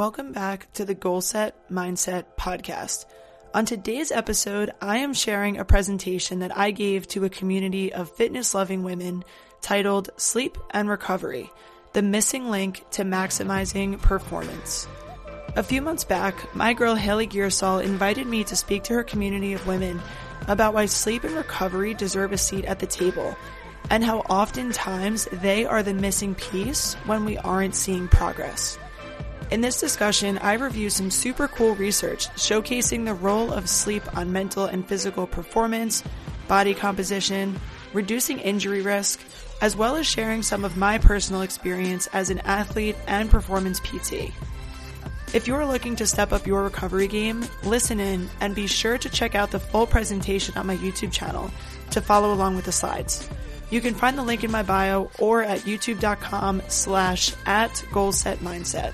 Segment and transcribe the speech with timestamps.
[0.00, 3.04] Welcome back to the Goalset Mindset podcast.
[3.52, 8.14] On today's episode, I am sharing a presentation that I gave to a community of
[8.14, 9.24] fitness loving women
[9.60, 11.50] titled Sleep and Recovery
[11.94, 14.86] The Missing Link to Maximizing Performance.
[15.56, 19.52] A few months back, my girl Haley Gearsall invited me to speak to her community
[19.52, 20.00] of women
[20.46, 23.36] about why sleep and recovery deserve a seat at the table
[23.90, 28.78] and how oftentimes they are the missing piece when we aren't seeing progress.
[29.50, 34.30] In this discussion, I review some super cool research showcasing the role of sleep on
[34.30, 36.04] mental and physical performance,
[36.48, 37.58] body composition,
[37.94, 39.20] reducing injury risk,
[39.62, 44.32] as well as sharing some of my personal experience as an athlete and performance PT.
[45.32, 49.08] If you're looking to step up your recovery game, listen in and be sure to
[49.08, 51.50] check out the full presentation on my YouTube channel
[51.92, 53.26] to follow along with the slides.
[53.70, 58.92] You can find the link in my bio or at youtube.com slash at goalsetmindset.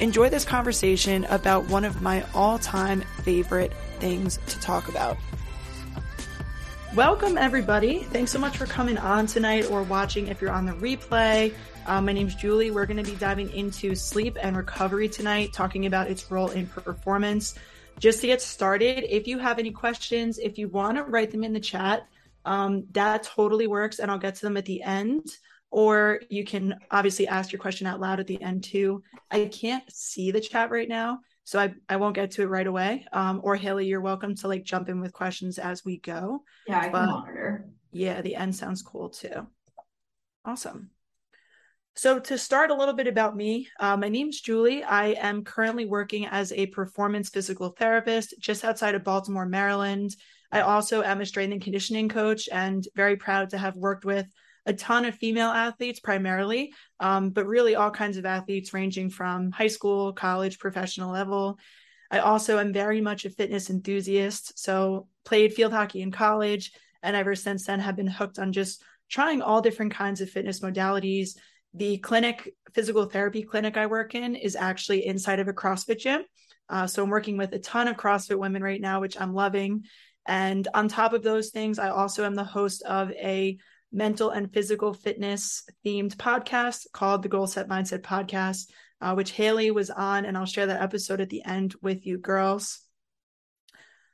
[0.00, 5.16] Enjoy this conversation about one of my all time favorite things to talk about.
[6.94, 8.00] Welcome, everybody.
[8.04, 11.54] Thanks so much for coming on tonight or watching if you're on the replay.
[11.86, 12.70] Um, my name's Julie.
[12.70, 16.66] We're going to be diving into sleep and recovery tonight, talking about its role in
[16.66, 17.54] performance.
[17.98, 21.44] Just to get started, if you have any questions, if you want to write them
[21.44, 22.06] in the chat,
[22.44, 25.26] um, that totally works, and I'll get to them at the end
[25.72, 29.02] or you can obviously ask your question out loud at the end too.
[29.30, 32.66] I can't see the chat right now, so I, I won't get to it right
[32.66, 33.06] away.
[33.10, 36.42] Um, or Haley, you're welcome to like jump in with questions as we go.
[36.68, 37.68] Yeah, I but, can monitor.
[37.90, 39.46] Yeah, the end sounds cool too.
[40.44, 40.90] Awesome.
[41.94, 44.84] So to start a little bit about me, uh, my name's Julie.
[44.84, 50.14] I am currently working as a performance physical therapist just outside of Baltimore, Maryland.
[50.50, 54.26] I also am a strength and conditioning coach and very proud to have worked with
[54.66, 59.50] a ton of female athletes primarily, um, but really all kinds of athletes ranging from
[59.50, 61.58] high school, college, professional level.
[62.10, 64.58] I also am very much a fitness enthusiast.
[64.58, 68.82] So played field hockey in college, and ever since then have been hooked on just
[69.08, 71.36] trying all different kinds of fitness modalities.
[71.74, 76.22] The clinic, physical therapy clinic I work in, is actually inside of a CrossFit gym.
[76.68, 79.84] Uh, so I'm working with a ton of CrossFit women right now, which I'm loving.
[80.26, 83.58] And on top of those things, I also am the host of a
[83.92, 88.70] mental and physical fitness themed podcast called the Goalset Mindset Podcast,
[89.00, 92.18] uh, which Haley was on, and I'll share that episode at the end with you
[92.18, 92.80] girls.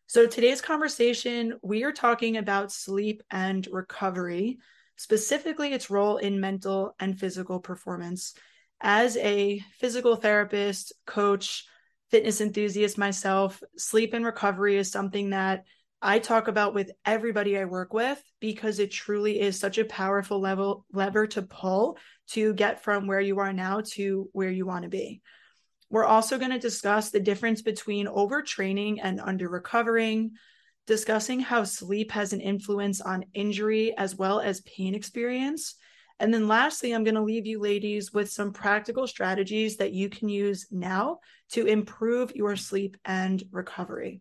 [0.07, 4.59] So, today's conversation, we are talking about sleep and recovery,
[4.97, 8.35] specifically its role in mental and physical performance.
[8.81, 11.67] As a physical therapist, coach,
[12.11, 15.65] fitness enthusiast myself, sleep and recovery is something that
[16.01, 20.39] I talk about with everybody I work with because it truly is such a powerful
[20.41, 21.99] level lever to pull
[22.29, 25.23] to get from where you are now to where you want to be.
[25.91, 30.33] We're also going to discuss the difference between overtraining and under recovering,
[30.87, 35.75] discussing how sleep has an influence on injury as well as pain experience.
[36.21, 40.09] And then lastly, I'm going to leave you ladies with some practical strategies that you
[40.09, 41.19] can use now
[41.53, 44.21] to improve your sleep and recovery.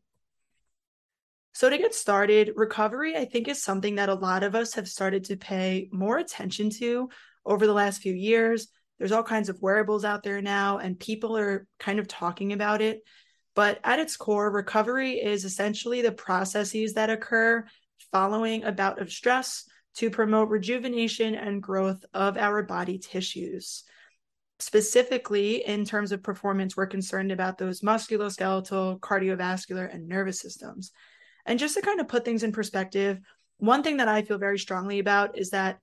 [1.57, 4.87] So, to get started, recovery, I think, is something that a lot of us have
[4.87, 7.09] started to pay more attention to
[7.43, 8.67] over the last few years.
[8.99, 12.81] There's all kinds of wearables out there now, and people are kind of talking about
[12.81, 12.99] it.
[13.55, 17.65] But at its core, recovery is essentially the processes that occur
[18.11, 23.83] following a bout of stress to promote rejuvenation and growth of our body tissues.
[24.59, 30.91] Specifically, in terms of performance, we're concerned about those musculoskeletal, cardiovascular, and nervous systems.
[31.47, 33.19] And just to kind of put things in perspective,
[33.57, 35.79] one thing that I feel very strongly about is that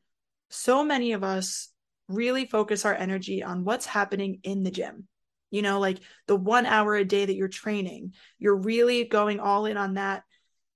[0.50, 1.70] so many of us
[2.06, 5.08] really focus our energy on what's happening in the gym.
[5.50, 9.66] You know, like the one hour a day that you're training, you're really going all
[9.66, 10.24] in on that.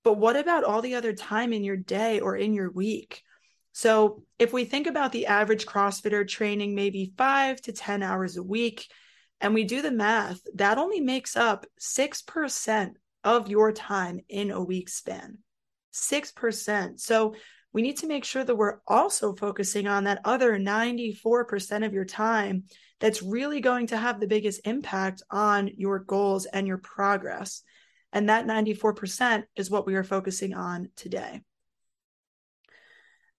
[0.04, 3.22] But what about all the other time in your day or in your week?
[3.72, 8.43] So, if we think about the average CrossFitter training maybe five to 10 hours a
[8.43, 8.88] week,
[9.41, 12.94] and we do the math, that only makes up 6%
[13.28, 15.36] of your time in a week span.
[15.92, 16.98] 6%.
[16.98, 17.34] So
[17.75, 22.06] we need to make sure that we're also focusing on that other 94% of your
[22.06, 22.64] time
[23.00, 27.62] that's really going to have the biggest impact on your goals and your progress.
[28.14, 31.42] And that 94% is what we are focusing on today.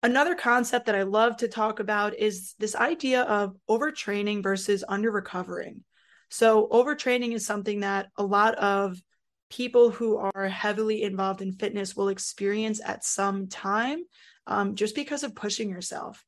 [0.03, 5.09] Another concept that I love to talk about is this idea of overtraining versus under
[5.09, 5.83] recovering.
[6.29, 9.01] So, overtraining is something that a lot of
[9.49, 14.03] people who are heavily involved in fitness will experience at some time
[14.47, 16.23] um, just because of pushing yourself.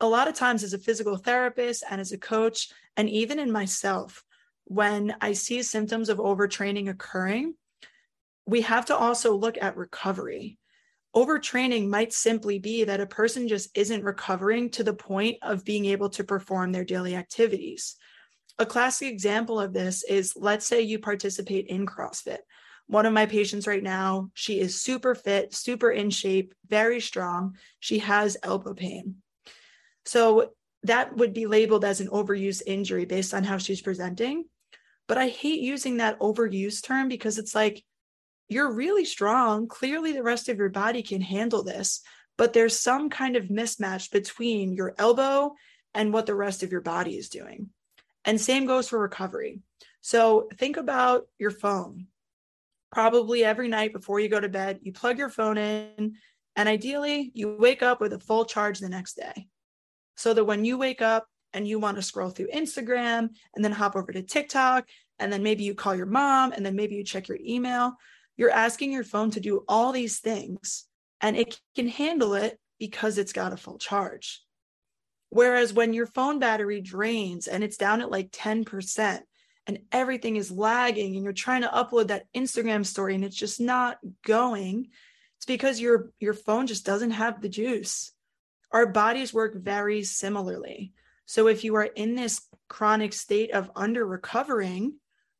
[0.00, 3.52] A lot of times, as a physical therapist and as a coach, and even in
[3.52, 4.24] myself,
[4.64, 7.54] when I see symptoms of overtraining occurring,
[8.46, 10.58] we have to also look at recovery.
[11.14, 15.86] Overtraining might simply be that a person just isn't recovering to the point of being
[15.86, 17.96] able to perform their daily activities.
[18.60, 22.40] A classic example of this is let's say you participate in CrossFit.
[22.88, 27.56] One of my patients right now, she is super fit, super in shape, very strong.
[27.78, 29.22] She has elbow pain.
[30.04, 30.52] So
[30.82, 34.44] that would be labeled as an overuse injury based on how she's presenting.
[35.08, 37.82] But I hate using that overuse term because it's like,
[38.50, 39.68] you're really strong.
[39.68, 42.02] Clearly, the rest of your body can handle this,
[42.36, 45.54] but there's some kind of mismatch between your elbow
[45.94, 47.70] and what the rest of your body is doing.
[48.24, 49.60] And same goes for recovery.
[50.00, 52.06] So think about your phone.
[52.92, 56.16] Probably every night before you go to bed, you plug your phone in,
[56.56, 59.46] and ideally, you wake up with a full charge the next day.
[60.16, 63.72] So that when you wake up and you want to scroll through Instagram and then
[63.72, 64.88] hop over to TikTok,
[65.18, 67.94] and then maybe you call your mom, and then maybe you check your email,
[68.36, 70.86] you're asking your phone to do all these things
[71.20, 74.42] and it can handle it because it's got a full charge.
[75.30, 79.20] Whereas when your phone battery drains and it's down at like 10%
[79.66, 83.60] and everything is lagging and you're trying to upload that Instagram story and it's just
[83.60, 84.88] not going,
[85.36, 88.12] it's because your your phone just doesn't have the juice.
[88.72, 90.92] Our bodies work very similarly.
[91.26, 94.94] So if you are in this chronic state of under recovering,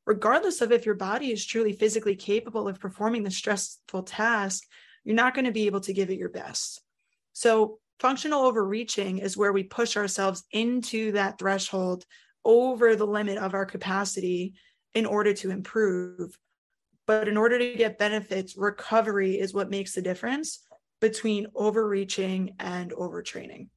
[0.07, 4.65] regardless of if your body is truly physically capable of performing the stressful task,
[5.05, 6.81] you're not going to be able to give it your best.
[7.33, 12.05] So, functional overreaching is where we push ourselves into that threshold
[12.45, 14.55] over the limit of our capacity
[14.95, 16.37] in order to improve.
[17.07, 20.61] But in order to get benefits, recovery is what makes the difference
[21.01, 23.69] between overreaching and overtraining.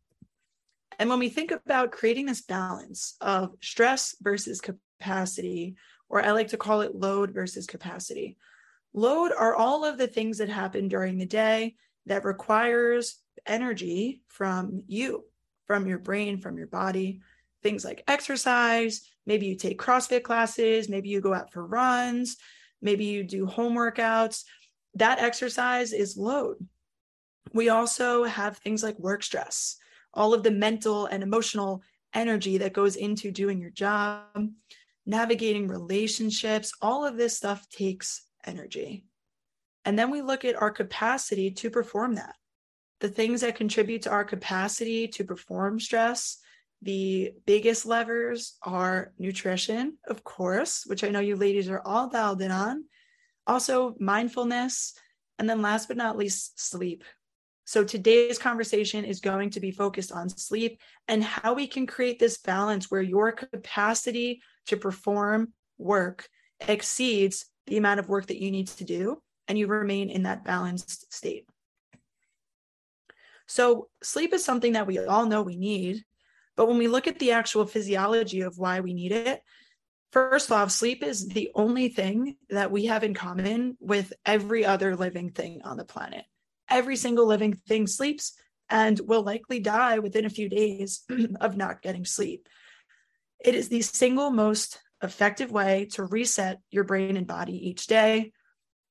[0.99, 5.75] And when we think about creating this balance of stress versus capacity,
[6.09, 8.37] or I like to call it load versus capacity.
[8.93, 11.75] Load are all of the things that happen during the day
[12.05, 15.25] that requires energy from you,
[15.65, 17.21] from your brain, from your body.
[17.61, 22.37] Things like exercise, maybe you take CrossFit classes, maybe you go out for runs,
[22.81, 24.43] maybe you do home workouts.
[24.95, 26.57] That exercise is load.
[27.53, 29.77] We also have things like work stress,
[30.13, 31.81] all of the mental and emotional
[32.13, 34.49] energy that goes into doing your job
[35.05, 39.05] navigating relationships, all of this stuff takes energy.
[39.85, 42.35] And then we look at our capacity to perform that.
[43.03, 46.37] The things that contribute to our capacity to perform stress,
[46.81, 52.41] the biggest levers are nutrition, of course, which I know you ladies are all dialed
[52.41, 52.85] in on,
[53.45, 54.93] also mindfulness,
[55.37, 57.03] and then last but not least, sleep.
[57.65, 60.79] So today's conversation is going to be focused on sleep
[61.09, 66.29] and how we can create this balance where your capacity to perform work
[66.69, 70.45] exceeds the amount of work that you need to do and you remain in that
[70.45, 71.45] balanced state.
[73.47, 76.03] So, sleep is something that we all know we need,
[76.55, 79.41] but when we look at the actual physiology of why we need it,
[80.11, 84.95] first off, sleep is the only thing that we have in common with every other
[84.95, 86.25] living thing on the planet.
[86.69, 88.33] Every single living thing sleeps
[88.69, 91.03] and will likely die within a few days
[91.41, 92.47] of not getting sleep.
[93.43, 98.31] It is the single most effective way to reset your brain and body each day.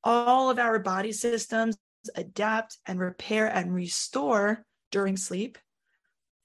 [0.05, 1.77] All of our body systems
[2.15, 5.59] adapt and repair and restore during sleep.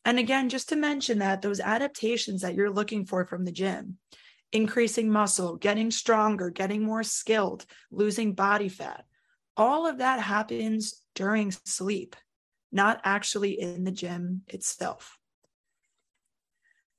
[0.05, 3.97] And again, just to mention that those adaptations that you're looking for from the gym,
[4.51, 9.05] increasing muscle, getting stronger, getting more skilled, losing body fat,
[9.57, 12.15] all of that happens during sleep,
[12.71, 15.17] not actually in the gym itself.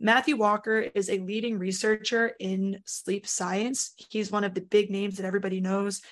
[0.01, 3.95] Matthew Walker is a leading researcher in sleep science.
[3.97, 6.03] He's one of the big names that everybody knows.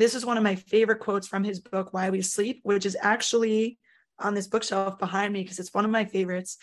[0.00, 2.96] This is one of my favorite quotes from his book, Why We Sleep, which is
[3.02, 3.78] actually
[4.18, 6.56] on this bookshelf behind me because it's one of my favorites.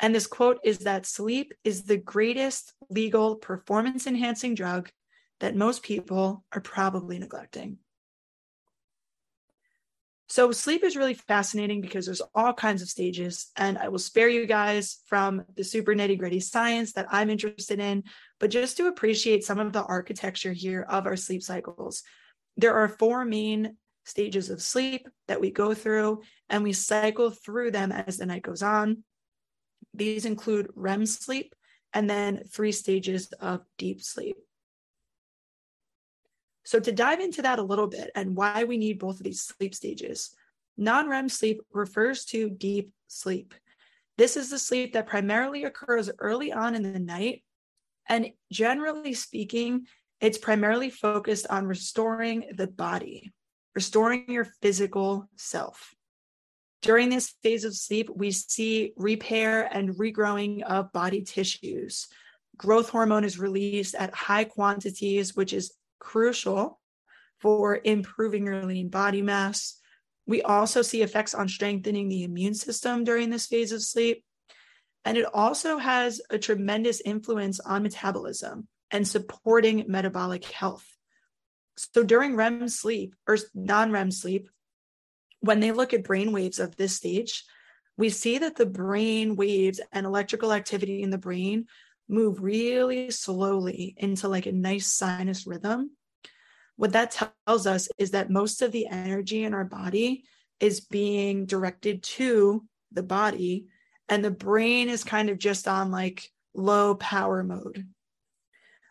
[0.00, 4.90] And this quote is that sleep is the greatest legal performance enhancing drug
[5.40, 7.76] that most people are probably neglecting.
[10.30, 14.30] So sleep is really fascinating because there's all kinds of stages, and I will spare
[14.30, 18.04] you guys from the super nitty gritty science that I'm interested in,
[18.38, 22.04] but just to appreciate some of the architecture here of our sleep cycles.
[22.60, 27.70] There are four main stages of sleep that we go through, and we cycle through
[27.70, 29.02] them as the night goes on.
[29.94, 31.54] These include REM sleep
[31.94, 34.36] and then three stages of deep sleep.
[36.64, 39.40] So, to dive into that a little bit and why we need both of these
[39.40, 40.34] sleep stages,
[40.76, 43.54] non REM sleep refers to deep sleep.
[44.18, 47.42] This is the sleep that primarily occurs early on in the night
[48.06, 49.86] And generally speaking,
[50.20, 53.32] it's primarily focused on restoring the body,
[53.74, 55.94] restoring your physical self.
[56.82, 62.08] During this phase of sleep, we see repair and regrowing of body tissues.
[62.56, 66.80] Growth hormone is released at high quantities, which is crucial
[67.38, 69.78] for improving your lean body mass.
[70.26, 74.24] We also see effects on strengthening the immune system during this phase of sleep.
[75.04, 80.86] And it also has a tremendous influence on metabolism and supporting metabolic health.
[81.76, 84.48] So during REM sleep or non REM sleep,
[85.40, 87.44] when they look at brain waves of this stage,
[87.96, 91.66] we see that the brain waves and electrical activity in the brain
[92.08, 95.90] move really slowly into like a nice sinus rhythm.
[96.76, 100.24] What that tells us is that most of the energy in our body
[100.60, 103.66] is being directed to the body
[104.08, 107.86] and the brain is kind of just on like low power mode.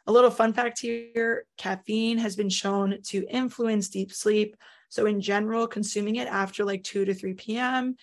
[0.10, 4.58] A little fun fact here caffeine has been shown to influence deep sleep.
[4.90, 7.96] So, in general, consuming it after like 2 to 3 p.m.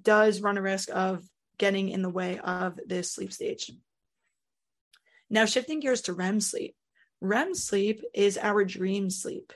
[0.00, 1.24] does run a risk of
[1.58, 3.72] getting in the way of this sleep stage.
[5.28, 6.76] Now, shifting gears to REM sleep.
[7.20, 9.52] REM sleep is our dream sleep,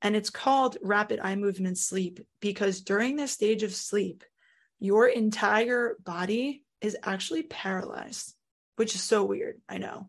[0.00, 4.22] and it's called rapid eye movement sleep because during this stage of sleep,
[4.78, 8.32] your entire body is actually paralyzed,
[8.76, 9.60] which is so weird.
[9.68, 10.06] I know.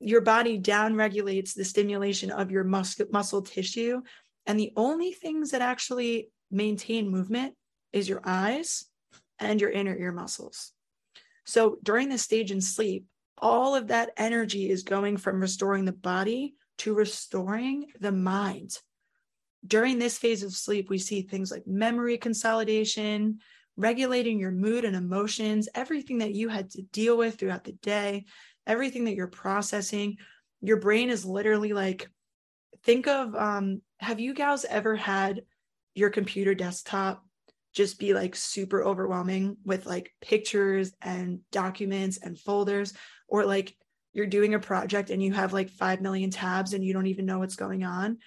[0.00, 4.02] Your body down regulates the stimulation of your mus- muscle tissue.
[4.46, 7.54] And the only things that actually maintain movement
[7.92, 8.84] is your eyes
[9.38, 10.72] and your inner ear muscles.
[11.44, 13.06] So during this stage in sleep,
[13.38, 18.76] all of that energy is going from restoring the body to restoring the mind.
[19.66, 23.38] During this phase of sleep, we see things like memory consolidation,
[23.76, 28.24] regulating your mood and emotions, everything that you had to deal with throughout the day,
[28.68, 30.18] everything that you're processing.
[30.60, 32.08] Your brain is literally like,
[32.84, 35.42] think of, um, have you gals ever had
[35.94, 37.24] your computer desktop
[37.72, 42.94] just be like super overwhelming with like pictures and documents and folders,
[43.26, 43.76] or like
[44.12, 47.26] you're doing a project and you have like 5 million tabs and you don't even
[47.26, 48.18] know what's going on?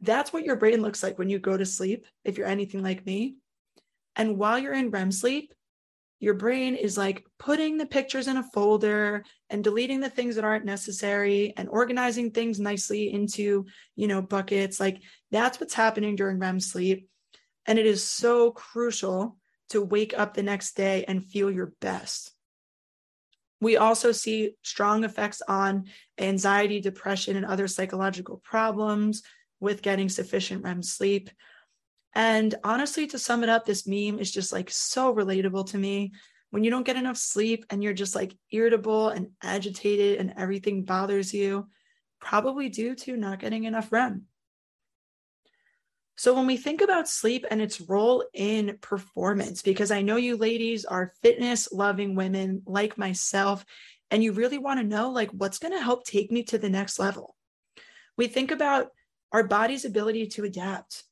[0.00, 3.06] That's what your brain looks like when you go to sleep, if you're anything like
[3.06, 3.36] me
[4.16, 5.52] and while you're in REM sleep,
[6.22, 10.44] your brain is like putting the pictures in a folder and deleting the things that
[10.44, 14.78] aren't necessary and organizing things nicely into, you know, buckets.
[14.78, 15.02] Like
[15.32, 17.08] that's what's happening during REM sleep.
[17.66, 19.36] And it is so crucial
[19.70, 22.32] to wake up the next day and feel your best.
[23.60, 25.86] We also see strong effects on
[26.18, 29.24] anxiety, depression, and other psychological problems
[29.58, 31.30] with getting sufficient REM sleep.
[32.14, 36.12] And honestly, to sum it up, this meme is just like so relatable to me.
[36.50, 40.84] When you don't get enough sleep and you're just like irritable and agitated and everything
[40.84, 41.68] bothers you,
[42.20, 44.26] probably due to not getting enough REM.
[46.16, 50.36] So, when we think about sleep and its role in performance, because I know you
[50.36, 53.64] ladies are fitness loving women like myself,
[54.10, 56.68] and you really want to know like what's going to help take me to the
[56.68, 57.34] next level.
[58.18, 58.88] We think about
[59.32, 61.04] our body's ability to adapt,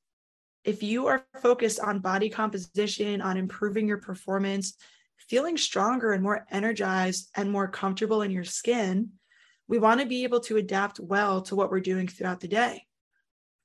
[0.65, 4.75] if you are focused on body composition, on improving your performance,
[5.17, 9.11] feeling stronger and more energized and more comfortable in your skin,
[9.69, 12.85] we want to be able to adapt well to what we're doing throughout the day.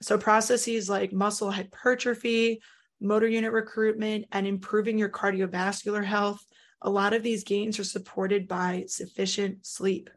[0.01, 2.61] So, processes like muscle hypertrophy,
[3.01, 6.45] motor unit recruitment, and improving your cardiovascular health,
[6.81, 10.09] a lot of these gains are supported by sufficient sleep.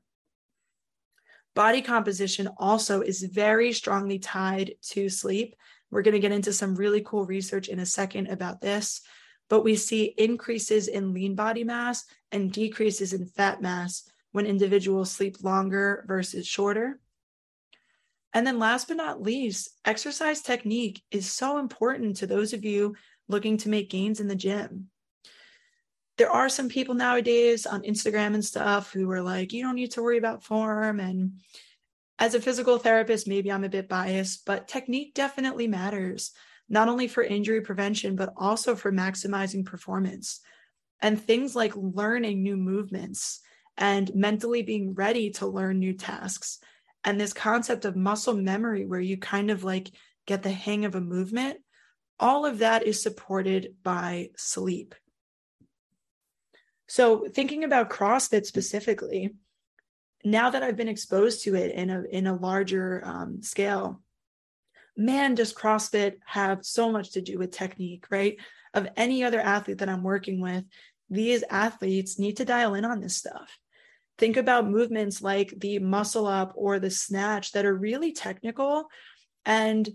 [1.54, 5.56] Body composition also is very strongly tied to sleep
[5.90, 9.00] we're going to get into some really cool research in a second about this,
[9.48, 15.10] but we see increases in lean body mass and decreases in fat mass when individuals
[15.10, 17.00] sleep longer versus shorter.
[18.34, 22.94] And then, last but not least, exercise technique is so important to those of you
[23.26, 24.88] looking to make gains in the gym.
[26.18, 29.92] There are some people nowadays on Instagram and stuff who are like, you don't need
[29.92, 31.40] to worry about form and
[32.18, 36.32] as a physical therapist, maybe I'm a bit biased, but technique definitely matters,
[36.68, 40.40] not only for injury prevention, but also for maximizing performance.
[41.00, 43.40] And things like learning new movements
[43.76, 46.58] and mentally being ready to learn new tasks.
[47.04, 49.92] And this concept of muscle memory, where you kind of like
[50.26, 51.58] get the hang of a movement,
[52.18, 54.96] all of that is supported by sleep.
[56.88, 59.34] So, thinking about CrossFit specifically,
[60.24, 64.02] now that I've been exposed to it in a in a larger um, scale,
[64.96, 68.36] man, does CrossFit have so much to do with technique, right?
[68.74, 70.64] Of any other athlete that I'm working with,
[71.08, 73.58] these athletes need to dial in on this stuff.
[74.18, 78.88] Think about movements like the muscle up or the snatch that are really technical.
[79.46, 79.88] And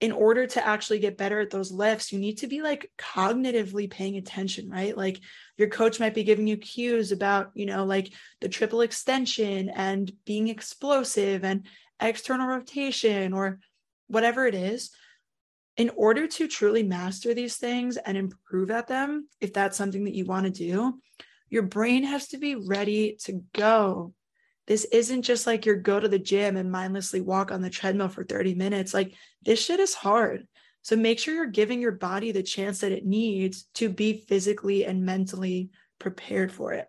[0.00, 3.90] in order to actually get better at those lifts, you need to be like cognitively
[3.90, 4.96] paying attention, right?
[4.96, 5.20] Like
[5.56, 10.12] your coach might be giving you cues about, you know, like the triple extension and
[10.26, 11.66] being explosive and
[12.00, 13.58] external rotation or
[14.08, 14.90] whatever it is.
[15.78, 20.14] In order to truly master these things and improve at them, if that's something that
[20.14, 21.00] you want to do,
[21.48, 24.12] your brain has to be ready to go.
[24.66, 28.08] This isn't just like you go to the gym and mindlessly walk on the treadmill
[28.08, 28.92] for 30 minutes.
[28.92, 30.46] Like this shit is hard.
[30.82, 34.84] So make sure you're giving your body the chance that it needs to be physically
[34.84, 36.86] and mentally prepared for it.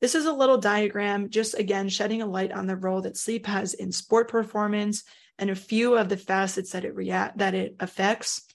[0.00, 3.46] This is a little diagram, just again, shedding a light on the role that sleep
[3.46, 5.04] has in sport performance
[5.38, 8.46] and a few of the facets that it react that it affects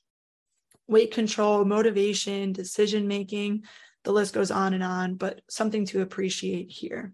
[0.87, 3.63] weight control, motivation, decision making,
[4.03, 7.13] the list goes on and on, but something to appreciate here.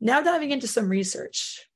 [0.00, 1.66] Now, diving into some research.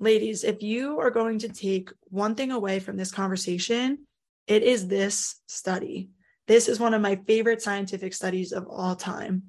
[0.00, 4.06] Ladies, if you are going to take one thing away from this conversation,
[4.46, 6.10] it is this study.
[6.46, 9.44] This is one of my favorite scientific studies of all time.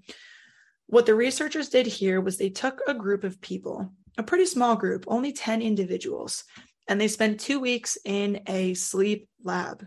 [0.87, 4.75] What the researchers did here was they took a group of people, a pretty small
[4.75, 6.43] group, only 10 individuals,
[6.87, 9.85] and they spent two weeks in a sleep lab.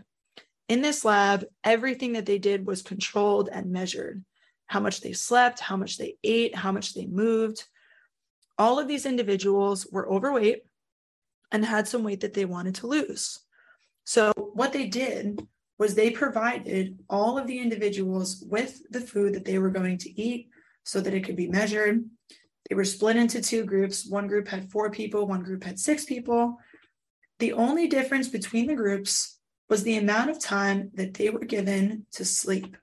[0.69, 4.23] In this lab, everything that they did was controlled and measured
[4.65, 7.65] how much they slept, how much they ate, how much they moved.
[8.57, 10.63] All of these individuals were overweight
[11.51, 13.39] and had some weight that they wanted to lose.
[14.05, 15.47] So, what they did
[15.79, 20.21] was they provided all of the individuals with the food that they were going to
[20.21, 20.49] eat
[20.83, 22.03] so that it could be measured.
[22.69, 24.07] They were split into two groups.
[24.07, 26.57] One group had four people, one group had six people.
[27.39, 32.05] The only difference between the groups was the amount of time that they were given
[32.13, 32.77] to sleep.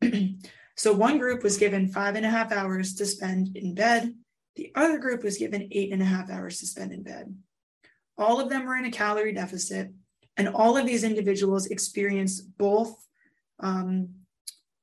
[0.76, 4.14] so one group was given five and a half hours to spend in bed.
[4.56, 7.36] The other group was given eight and a half hours to spend in bed.
[8.16, 9.92] All of them were in a calorie deficit,
[10.36, 12.94] and all of these individuals experienced both
[13.60, 14.10] um,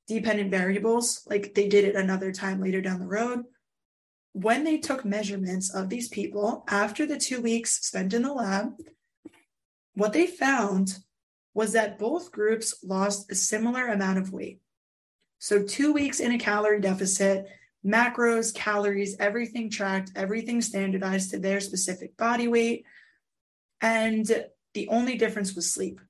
[0.06, 3.44] dependent variables, like they did it another time later down the road.
[4.32, 8.74] When they took measurements of these people after the two weeks spent in the lab,
[9.94, 10.98] what they found
[11.54, 14.60] was that both groups lost a similar amount of weight.
[15.38, 17.46] So, two weeks in a calorie deficit,
[17.84, 22.84] macros, calories, everything tracked, everything standardized to their specific body weight.
[23.80, 24.26] And
[24.74, 26.00] the only difference was sleep.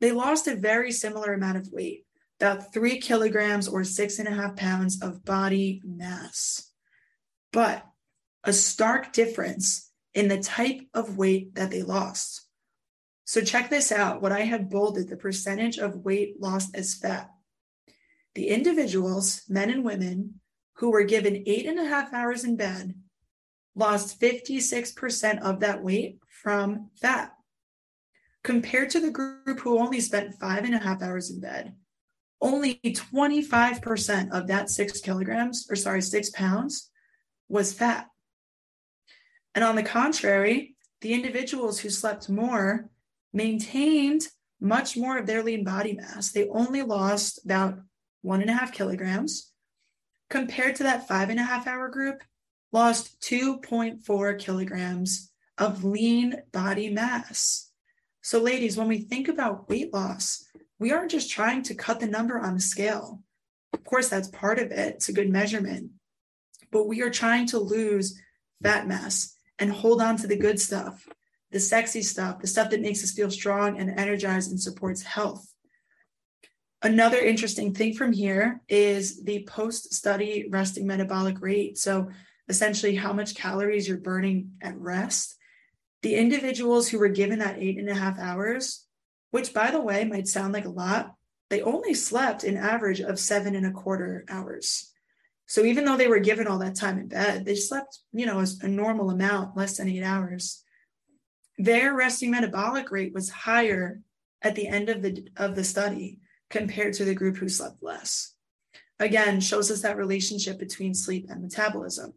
[0.00, 2.04] They lost a very similar amount of weight,
[2.40, 6.70] about three kilograms or six and a half pounds of body mass.
[7.52, 7.84] But
[8.44, 12.46] a stark difference in the type of weight that they lost.
[13.24, 14.22] So check this out.
[14.22, 17.30] What I had bolded the percentage of weight lost as fat.
[18.34, 20.37] The individuals, men and women,
[20.78, 22.94] who were given eight and a half hours in bed
[23.74, 27.32] lost 56% of that weight from fat,
[28.42, 31.74] compared to the group who only spent five and a half hours in bed.
[32.40, 36.90] Only 25% of that six kilograms, or sorry, six pounds,
[37.48, 38.06] was fat.
[39.54, 42.88] And on the contrary, the individuals who slept more
[43.32, 44.28] maintained
[44.60, 46.30] much more of their lean body mass.
[46.30, 47.78] They only lost about
[48.22, 49.52] one and a half kilograms
[50.30, 52.22] compared to that five and a half hour group,
[52.72, 57.70] lost 2.4 kilograms of lean body mass.
[58.22, 60.44] So, ladies, when we think about weight loss,
[60.78, 63.22] we aren't just trying to cut the number on the scale.
[63.72, 65.90] Of course, that's part of it, it's a good measurement.
[66.70, 68.20] But we are trying to lose
[68.62, 71.08] fat mass and hold on to the good stuff
[71.50, 75.54] the sexy stuff, the stuff that makes us feel strong and energized and supports health.
[76.82, 81.76] Another interesting thing from here is the post study resting metabolic rate.
[81.76, 82.10] So,
[82.48, 85.36] essentially, how much calories you're burning at rest.
[86.02, 88.86] The individuals who were given that eight and a half hours,
[89.32, 91.14] which by the way might sound like a lot,
[91.50, 94.92] they only slept an average of seven and a quarter hours.
[95.46, 98.44] So, even though they were given all that time in bed, they slept, you know,
[98.62, 100.62] a normal amount, less than eight hours
[101.58, 104.00] their resting metabolic rate was higher
[104.42, 108.34] at the end of the of the study compared to the group who slept less.
[109.00, 112.14] Again, shows us that relationship between sleep and metabolism.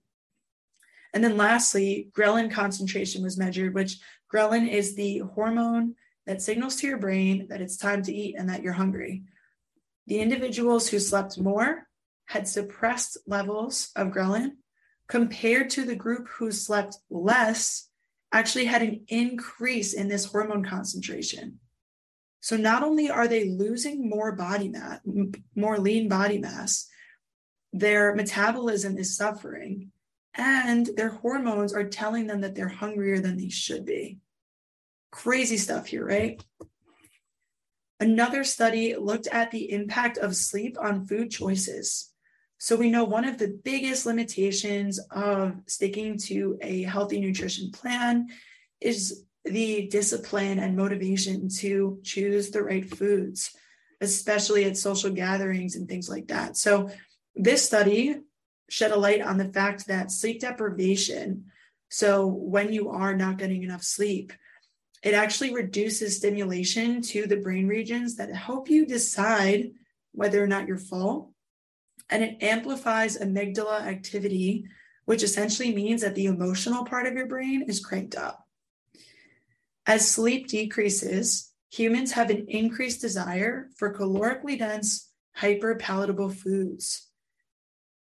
[1.14, 3.98] And then lastly, ghrelin concentration was measured, which
[4.34, 8.50] ghrelin is the hormone that signals to your brain that it's time to eat and
[8.50, 9.24] that you're hungry.
[10.08, 11.88] The individuals who slept more
[12.26, 14.52] had suppressed levels of ghrelin
[15.08, 17.90] compared to the group who slept less
[18.32, 21.60] actually had an increase in this hormone concentration.
[22.42, 25.00] So not only are they losing more body mass,
[25.56, 26.88] more lean body mass,
[27.72, 29.92] their metabolism is suffering
[30.34, 34.18] and their hormones are telling them that they're hungrier than they should be.
[35.12, 36.44] Crazy stuff here, right?
[38.00, 42.12] Another study looked at the impact of sleep on food choices.
[42.58, 48.30] So we know one of the biggest limitations of sticking to a healthy nutrition plan
[48.80, 53.56] is the discipline and motivation to choose the right foods,
[54.00, 56.58] especially at social gatherings and things like that.
[56.58, 56.90] So
[57.36, 58.18] this study
[58.70, 61.46] shed a light on the fact that sleep deprivation,
[61.90, 64.32] so when you are not getting enough sleep,
[65.04, 69.72] it actually reduces stimulation to the brain regions that help you decide
[70.14, 71.34] whether or not you're full.
[72.10, 74.66] And it amplifies amygdala activity,
[75.06, 78.48] which essentially means that the emotional part of your brain is cranked up.
[79.88, 87.10] As sleep decreases, humans have an increased desire for calorically dense, hyperpalatable foods.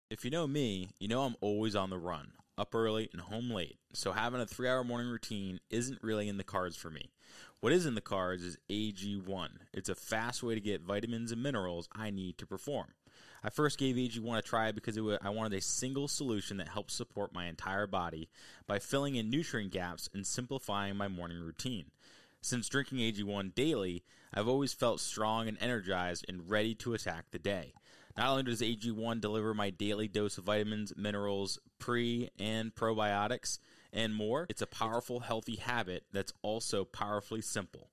[0.09, 3.51] If you know me, you know I'm always on the run, up early and home
[3.51, 7.11] late, so having a three hour morning routine isn't really in the cards for me.
[7.59, 9.49] What is in the cards is AG1.
[9.73, 12.93] It's a fast way to get vitamins and minerals I need to perform.
[13.47, 16.95] I first gave AG1 a try because was, I wanted a single solution that helps
[16.95, 18.31] support my entire body
[18.67, 21.91] by filling in nutrient gaps and simplifying my morning routine.
[22.41, 24.03] Since drinking AG1 daily,
[24.33, 27.75] I've always felt strong and energized and ready to attack the day.
[28.17, 33.59] Not only does AG1 deliver my daily dose of vitamins, minerals, pre and probiotics,
[33.93, 37.91] and more, it's a powerful, healthy habit that's also powerfully simple.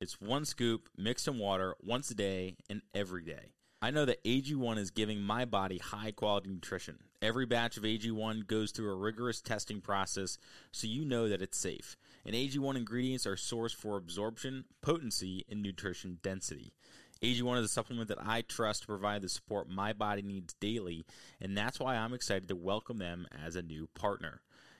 [0.00, 3.54] It's one scoop mixed in water once a day and every day.
[3.84, 7.00] I know that AG1 is giving my body high quality nutrition.
[7.20, 10.38] Every batch of AG1 goes through a rigorous testing process
[10.72, 11.94] so you know that it's safe.
[12.24, 16.72] And AG1 ingredients are sourced for absorption, potency, and nutrition density.
[17.20, 21.04] AG1 is a supplement that I trust to provide the support my body needs daily,
[21.38, 24.40] and that's why I'm excited to welcome them as a new partner.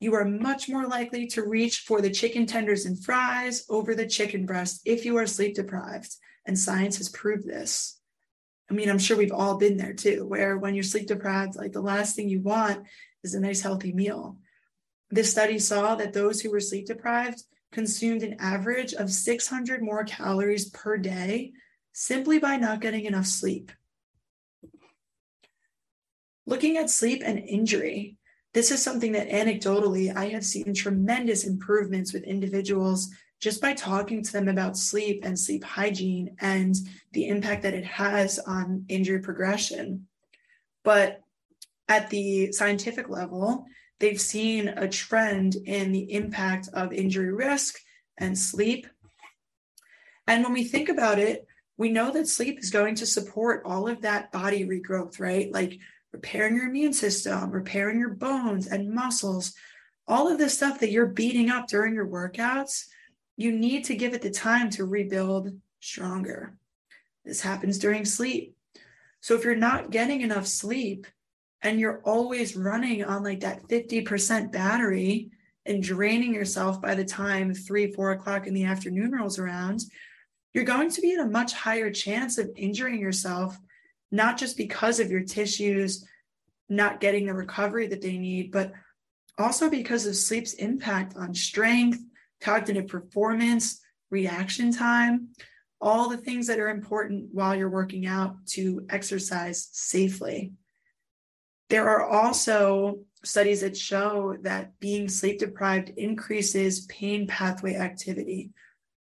[0.00, 4.06] You are much more likely to reach for the chicken tenders and fries over the
[4.06, 6.16] chicken breast if you are sleep deprived.
[6.46, 8.00] And science has proved this.
[8.70, 11.72] I mean, I'm sure we've all been there too, where when you're sleep deprived, like
[11.72, 12.86] the last thing you want
[13.22, 14.38] is a nice healthy meal.
[15.10, 20.04] This study saw that those who were sleep deprived consumed an average of 600 more
[20.04, 21.52] calories per day
[21.92, 23.70] simply by not getting enough sleep.
[26.46, 28.16] Looking at sleep and injury,
[28.52, 33.10] this is something that anecdotally I have seen tremendous improvements with individuals
[33.40, 36.74] just by talking to them about sleep and sleep hygiene and
[37.12, 40.06] the impact that it has on injury progression.
[40.84, 41.22] But
[41.88, 43.64] at the scientific level,
[43.98, 47.78] they've seen a trend in the impact of injury risk
[48.18, 48.86] and sleep.
[50.26, 51.46] And when we think about it,
[51.78, 55.50] we know that sleep is going to support all of that body regrowth, right?
[55.50, 55.78] Like
[56.12, 59.54] repairing your immune system, repairing your bones and muscles,
[60.08, 62.86] all of the stuff that you're beating up during your workouts,
[63.36, 66.54] you need to give it the time to rebuild stronger.
[67.24, 68.54] This happens during sleep.
[69.20, 71.06] So if you're not getting enough sleep
[71.62, 75.30] and you're always running on like that 50% battery
[75.66, 79.82] and draining yourself by the time three, four o'clock in the afternoon rolls around,
[80.54, 83.58] you're going to be at a much higher chance of injuring yourself,
[84.10, 86.04] not just because of your tissues
[86.68, 88.72] not getting the recovery that they need, but
[89.38, 91.98] also because of sleep's impact on strength,
[92.40, 95.28] cognitive performance, reaction time,
[95.80, 100.52] all the things that are important while you're working out to exercise safely.
[101.70, 108.50] There are also studies that show that being sleep deprived increases pain pathway activity,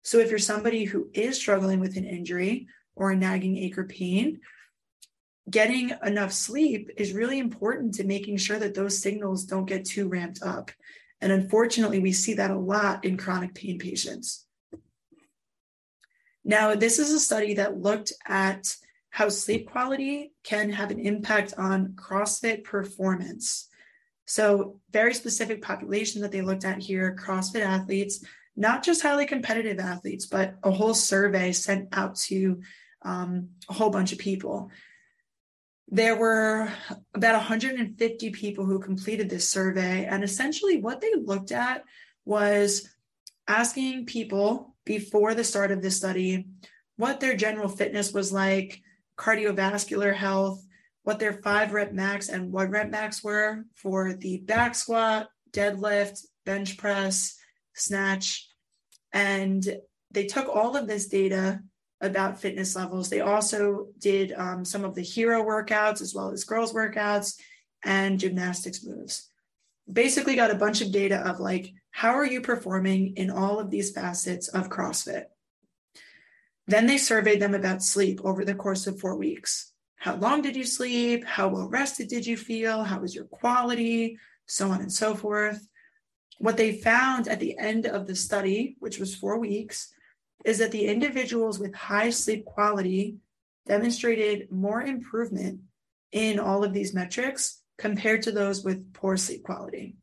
[0.03, 3.85] so if you're somebody who is struggling with an injury or a nagging ache or
[3.85, 4.41] pain,
[5.49, 10.07] getting enough sleep is really important to making sure that those signals don't get too
[10.07, 10.71] ramped up.
[11.21, 14.45] And unfortunately, we see that a lot in chronic pain patients.
[16.43, 18.75] Now, this is a study that looked at
[19.09, 23.69] how sleep quality can have an impact on CrossFit performance.
[24.25, 28.25] So, very specific population that they looked at here CrossFit athletes
[28.55, 32.61] not just highly competitive athletes, but a whole survey sent out to
[33.01, 34.69] um, a whole bunch of people.
[35.89, 36.69] There were
[37.13, 40.05] about 150 people who completed this survey.
[40.05, 41.83] And essentially, what they looked at
[42.25, 42.89] was
[43.47, 46.47] asking people before the start of this study
[46.95, 48.81] what their general fitness was like,
[49.17, 50.63] cardiovascular health,
[51.03, 56.19] what their five rep max and one rep max were for the back squat, deadlift,
[56.45, 57.35] bench press,
[57.73, 58.47] snatch.
[59.11, 59.65] And
[60.11, 61.61] they took all of this data
[62.03, 63.09] about fitness levels.
[63.09, 67.39] They also did um, some of the hero workouts as well as girls' workouts
[67.83, 69.29] and gymnastics moves.
[69.91, 73.69] Basically, got a bunch of data of like, how are you performing in all of
[73.69, 75.25] these facets of CrossFit?
[76.67, 79.71] Then they surveyed them about sleep over the course of four weeks.
[79.97, 81.25] How long did you sleep?
[81.25, 82.83] How well rested did you feel?
[82.83, 84.17] How was your quality?
[84.47, 85.65] So on and so forth.
[86.39, 89.93] What they found at the end of the study, which was four weeks,
[90.43, 93.17] is that the individuals with high sleep quality
[93.65, 95.61] demonstrated more improvement
[96.11, 99.95] in all of these metrics compared to those with poor sleep quality.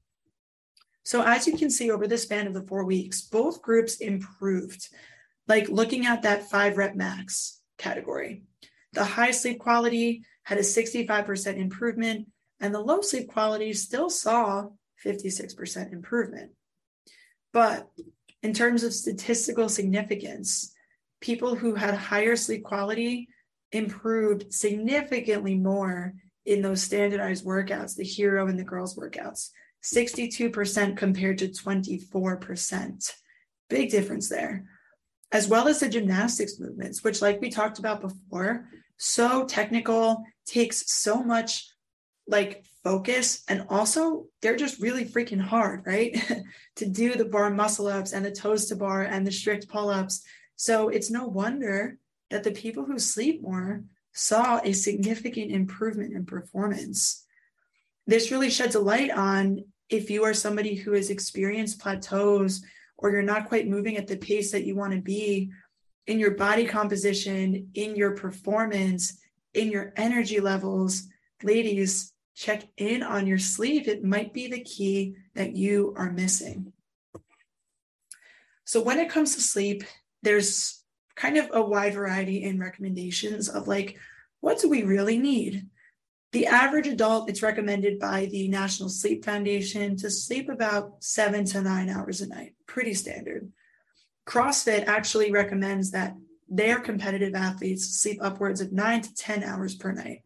[1.04, 4.88] So, as you can see over the span of the four weeks, both groups improved.
[5.48, 8.42] Like looking at that five rep max category,
[8.92, 12.28] the high sleep quality had a 65% improvement,
[12.60, 14.68] and the low sleep quality still saw
[15.04, 16.52] 56% improvement.
[17.52, 17.88] But
[18.42, 20.74] in terms of statistical significance,
[21.20, 23.28] people who had higher sleep quality
[23.72, 26.14] improved significantly more
[26.46, 29.50] in those standardized workouts, the hero and the girls workouts,
[29.82, 33.12] 62% compared to 24%.
[33.68, 34.64] Big difference there.
[35.32, 40.92] As well as the gymnastics movements, which, like we talked about before, so technical, takes
[40.92, 41.68] so much
[42.26, 43.42] like focus.
[43.48, 46.16] And also they're just really freaking hard right?
[46.76, 49.90] To do the bar muscle ups and the toes to bar and the strict pull
[49.90, 50.22] ups
[50.56, 51.96] so it's no wonder
[52.30, 57.24] that the people who sleep more saw a significant improvement in performance.
[58.06, 62.62] This really sheds a light on if you are somebody who has experienced plateaus
[62.98, 65.50] or you're not quite moving at the pace that you want to be
[66.06, 69.18] in your body composition in your performance
[69.54, 71.08] in your energy levels
[71.42, 73.86] ladies check in on your sleep.
[73.86, 76.72] It might be the key that you are missing.
[78.64, 79.84] So, when it comes to sleep,
[80.22, 80.82] there's
[81.16, 83.98] kind of a wide variety in recommendations of like,
[84.40, 85.66] what do we really need?
[86.32, 91.60] The average adult, it's recommended by the National Sleep Foundation to sleep about seven to
[91.60, 93.52] nine hours a night, pretty standard.
[94.26, 96.14] CrossFit actually recommends that
[96.48, 100.22] their competitive athletes sleep upwards of nine to 10 hours per night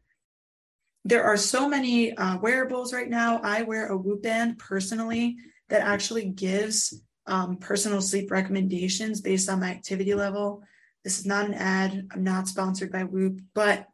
[1.05, 3.40] there are so many uh, wearables right now.
[3.43, 5.37] I wear a Whoop band personally
[5.69, 10.62] that actually gives um, personal sleep recommendations based on my activity level.
[11.03, 12.09] This is not an ad.
[12.11, 13.87] I'm not sponsored by Whoop, but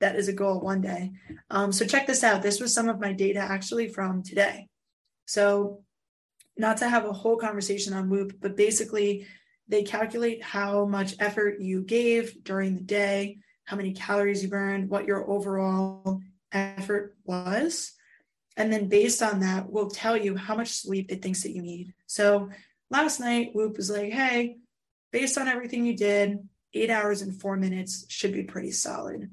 [0.00, 1.12] that is a goal one day.
[1.50, 2.42] Um, so check this out.
[2.42, 4.68] This was some of my data actually from today.
[5.26, 5.82] So,
[6.56, 9.26] not to have a whole conversation on Whoop, but basically,
[9.66, 14.88] they calculate how much effort you gave during the day, how many calories you burned,
[14.88, 16.20] what your overall
[16.54, 17.92] effort was.
[18.56, 21.62] And then based on that, we'll tell you how much sleep it thinks that you
[21.62, 21.92] need.
[22.06, 22.50] So
[22.90, 24.56] last night, Whoop was like, hey,
[25.12, 26.38] based on everything you did,
[26.72, 29.32] eight hours and four minutes should be pretty solid.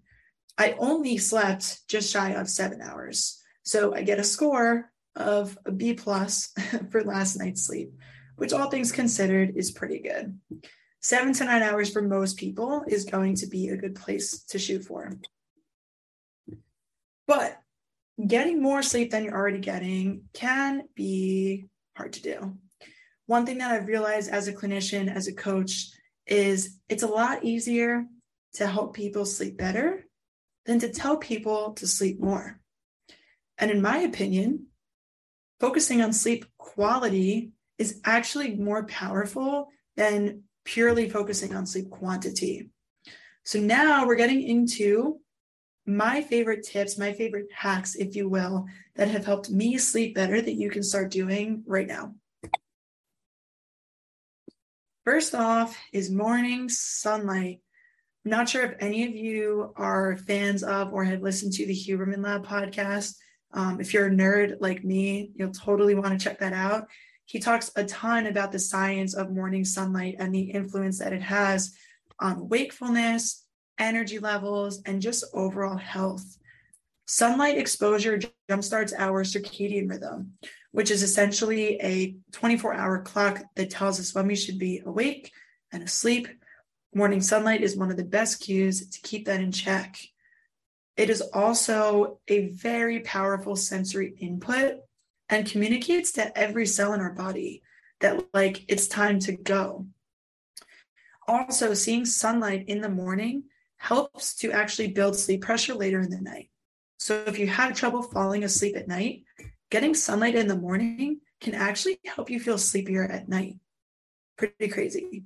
[0.58, 3.42] I only slept just shy of seven hours.
[3.64, 6.54] So I get a score of a B plus
[6.92, 7.94] for last night's sleep,
[8.36, 10.40] which all things considered is pretty good.
[11.00, 14.60] Seven to nine hours for most people is going to be a good place to
[14.60, 15.12] shoot for.
[17.28, 17.58] But
[18.26, 22.58] getting more sleep than you're already getting can be hard to do.
[23.26, 25.90] One thing that I've realized as a clinician, as a coach,
[26.28, 28.06] is it's a lot easier
[28.56, 30.06] to help people sleep better
[30.66, 32.60] than to tell people to sleep more.
[33.58, 34.68] And in my opinion,
[35.60, 42.70] focusing on sleep quality is actually more powerful than purely focusing on sleep quantity.
[43.44, 45.21] So now we're getting into
[45.96, 50.42] my favorite tips, my favorite hacks, if you will, that have helped me sleep better
[50.42, 52.16] that you can start doing right now.
[55.04, 57.62] First off is morning sunlight.
[58.24, 61.76] I'm not sure if any of you are fans of or have listened to the
[61.76, 63.16] Huberman Lab podcast.
[63.52, 66.88] Um, if you're a nerd like me, you'll totally want to check that out.
[67.26, 71.22] He talks a ton about the science of morning sunlight and the influence that it
[71.22, 71.74] has
[72.20, 73.44] on wakefulness,
[73.82, 76.38] energy levels, and just overall health.
[77.08, 80.34] Sunlight exposure jumpstarts our circadian rhythm,
[80.72, 85.32] which is essentially a 24 hour clock that tells us when we should be awake
[85.74, 86.28] and asleep.
[86.94, 89.98] Morning sunlight is one of the best cues to keep that in check.
[90.96, 94.76] It is also a very powerful sensory input
[95.30, 97.64] and communicates to every cell in our body
[98.02, 99.86] that, like, it's time to go.
[101.28, 103.44] Also, seeing sunlight in the morning
[103.82, 106.52] helps to actually build sleep pressure later in the night.
[107.00, 109.24] So, if you have trouble falling asleep at night,
[109.72, 113.56] getting sunlight in the morning can actually help you feel sleepier at night.
[114.38, 115.24] Pretty crazy.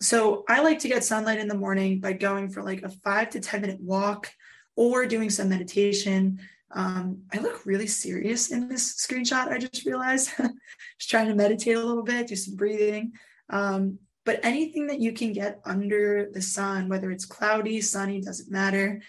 [0.00, 3.30] So, I like to get sunlight in the morning by going for like a five
[3.30, 4.28] to 10 minute walk
[4.74, 6.40] or doing some meditation.
[6.72, 9.52] Um, I look really serious in this screenshot.
[9.52, 10.30] I just realized
[10.98, 13.12] just trying to meditate a little bit, do some breathing.
[13.50, 18.50] Um, but anything that you can get under the sun, whether it's cloudy, sunny, doesn't
[18.50, 19.00] matter.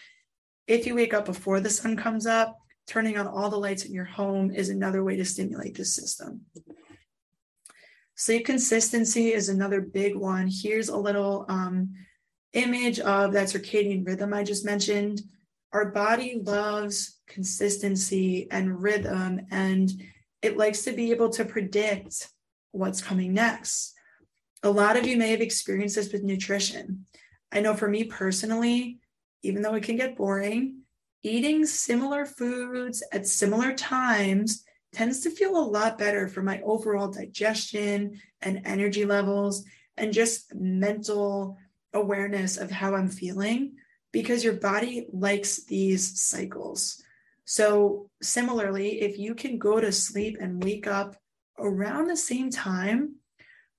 [0.65, 3.93] If you wake up before the sun comes up, turning on all the lights in
[3.93, 6.45] your home is another way to stimulate this system.
[8.15, 10.47] Sleep consistency is another big one.
[10.49, 11.95] Here's a little um,
[12.53, 15.23] image of that circadian rhythm I just mentioned
[15.73, 19.91] our body loves consistency and rhythm, and
[20.41, 22.29] it likes to be able to predict
[22.71, 23.95] what's coming next.
[24.63, 27.06] A lot of you may have experienced this with nutrition.
[27.52, 29.00] I know for me personally,
[29.41, 30.82] even though it can get boring,
[31.24, 37.10] eating similar foods at similar times tends to feel a lot better for my overall
[37.10, 39.63] digestion and energy levels
[39.98, 41.58] and just mental
[41.93, 43.74] awareness of how I'm feeling
[44.12, 47.02] because your body likes these cycles.
[47.45, 51.15] So, similarly, if you can go to sleep and wake up
[51.58, 53.15] around the same time,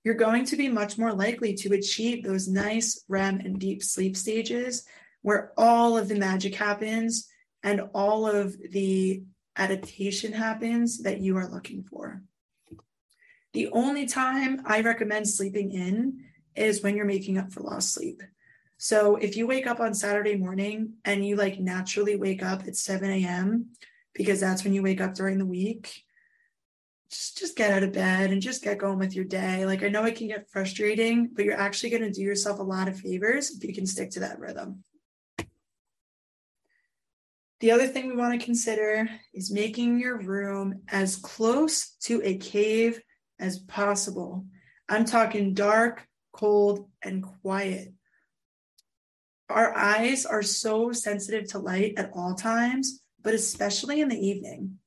[0.05, 4.17] you're going to be much more likely to achieve those nice REM and deep sleep
[4.17, 4.85] stages
[5.23, 7.29] where all of the magic happens
[7.63, 9.23] and all of the
[9.57, 12.23] adaptation happens that you are looking for.
[13.53, 18.23] The only time I recommend sleeping in is when you're making up for lost sleep.
[18.79, 22.77] So if you wake up on Saturday morning and you like naturally wake up at
[22.77, 23.71] 7 a.m.,
[24.15, 26.03] because that's when you wake up during the week,
[27.11, 29.66] just just get out of bed and just get going with your day.
[29.66, 32.62] Like I know it can get frustrating, but you're actually going to do yourself a
[32.62, 34.85] lot of favors if you can stick to that rhythm.
[37.61, 42.38] The other thing we want to consider is making your room as close to a
[42.38, 43.01] cave
[43.38, 44.46] as possible.
[44.88, 47.92] I'm talking dark, cold, and quiet
[49.51, 54.79] our eyes are so sensitive to light at all times, but especially in the evening.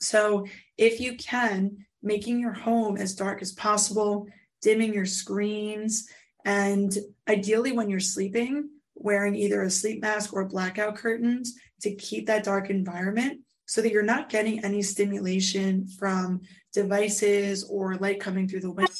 [0.00, 4.26] So, if you can, making your home as dark as possible,
[4.62, 6.08] dimming your screens,
[6.44, 6.96] and
[7.28, 12.44] ideally when you're sleeping, wearing either a sleep mask or blackout curtains to keep that
[12.44, 16.40] dark environment so that you're not getting any stimulation from
[16.72, 18.92] devices or light coming through the window.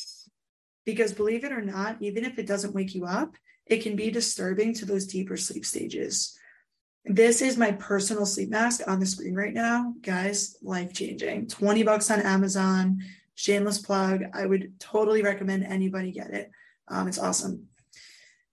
[0.84, 3.34] Because believe it or not, even if it doesn't wake you up,
[3.66, 6.38] it can be disturbing to those deeper sleep stages.
[7.08, 9.94] This is my personal sleep mask on the screen right now.
[10.02, 11.46] Guys, life changing.
[11.46, 12.98] 20 bucks on Amazon.
[13.34, 14.24] Shameless plug.
[14.34, 16.50] I would totally recommend anybody get it.
[16.86, 17.68] Um, it's awesome.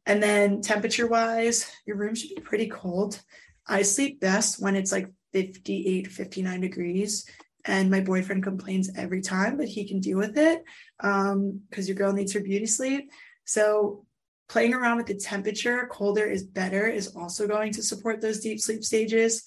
[0.05, 3.21] And then temperature wise, your room should be pretty cold.
[3.67, 7.29] I sleep best when it's like 58, 59 degrees.
[7.65, 10.63] And my boyfriend complains every time, but he can deal with it
[10.97, 13.11] because um, your girl needs her beauty sleep.
[13.43, 14.05] So
[14.47, 18.59] Playing around with the temperature, colder is better, is also going to support those deep
[18.59, 19.43] sleep stages.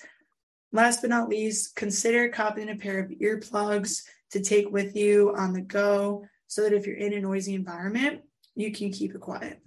[0.73, 5.53] Last but not least, consider copying a pair of earplugs to take with you on
[5.53, 8.23] the go so that if you're in a noisy environment,
[8.55, 9.61] you can keep it quiet.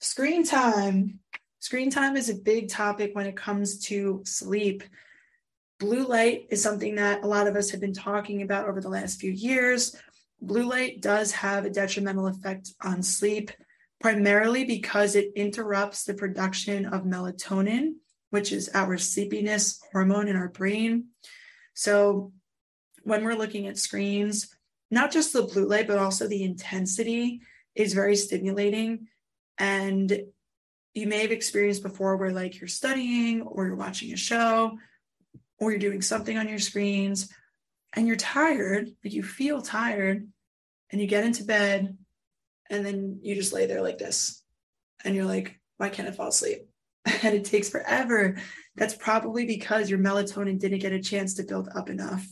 [0.00, 1.20] Screen time.
[1.60, 4.82] Screen time is a big topic when it comes to sleep.
[5.78, 8.88] Blue light is something that a lot of us have been talking about over the
[8.88, 9.94] last few years
[10.40, 13.50] blue light does have a detrimental effect on sleep,
[14.00, 17.94] primarily because it interrupts the production of melatonin,
[18.30, 21.06] which is our sleepiness hormone in our brain.
[21.74, 22.32] So,
[23.02, 24.52] when we're looking at screens,
[24.90, 27.40] not just the blue light, but also the intensity
[27.74, 29.06] is very stimulating.
[29.58, 30.24] And
[30.94, 34.76] you may have experienced before where, like, you're studying or you're watching a show
[35.58, 37.32] or you're doing something on your screens
[37.96, 40.28] and you're tired, like you feel tired,
[40.90, 41.96] and you get into bed,
[42.70, 44.44] and then you just lay there like this,
[45.04, 46.68] and you're like, why can't I fall asleep?
[47.22, 48.36] and it takes forever.
[48.74, 52.26] That's probably because your melatonin didn't get a chance to build up enough.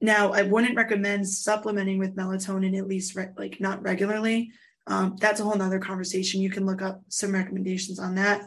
[0.00, 4.52] Now, I wouldn't recommend supplementing with melatonin, at least re- like not regularly.
[4.86, 6.40] Um, that's a whole nother conversation.
[6.40, 8.42] You can look up some recommendations on that.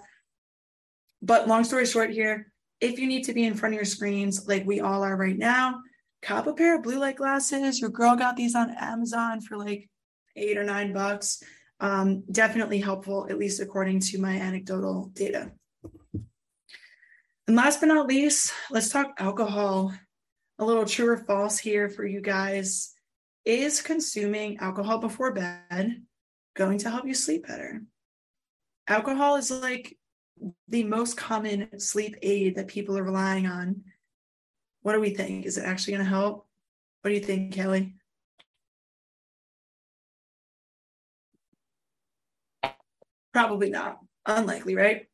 [1.21, 2.51] But long story short, here,
[2.83, 5.37] if you need to be in front of your screens like we all are right
[5.37, 5.79] now,
[6.21, 7.79] cop a pair of blue light glasses.
[7.79, 9.89] Your girl got these on Amazon for like
[10.35, 11.41] eight or nine bucks.
[11.79, 15.53] Um, definitely helpful, at least according to my anecdotal data.
[17.47, 19.93] And last but not least, let's talk alcohol.
[20.59, 22.93] A little true or false here for you guys.
[23.45, 26.03] Is consuming alcohol before bed
[26.53, 27.81] going to help you sleep better?
[28.89, 29.97] Alcohol is like
[30.67, 33.83] the most common sleep aid that people are relying on.
[34.81, 35.45] What do we think?
[35.45, 36.45] Is it actually going to help?
[37.01, 37.95] What do you think, Kelly?
[43.33, 43.99] Probably not.
[44.25, 45.07] Unlikely, right?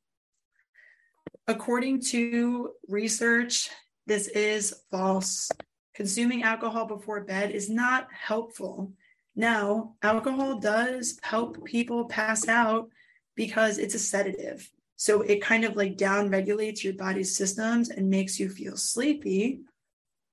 [1.47, 3.69] According to research,
[4.05, 5.49] this is false.
[5.95, 8.93] Consuming alcohol before bed is not helpful.
[9.35, 12.89] Now, alcohol does help people pass out
[13.35, 14.69] because it's a sedative.
[14.99, 19.61] So it kind of like down regulates your body's systems and makes you feel sleepy.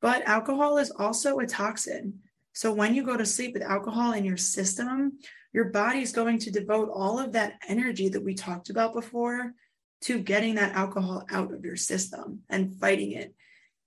[0.02, 2.14] But alcohol is also a toxin.
[2.52, 5.20] So when you go to sleep with alcohol in your system,
[5.52, 9.52] your body is going to devote all of that energy that we talked about before
[10.00, 13.36] to getting that alcohol out of your system and fighting it.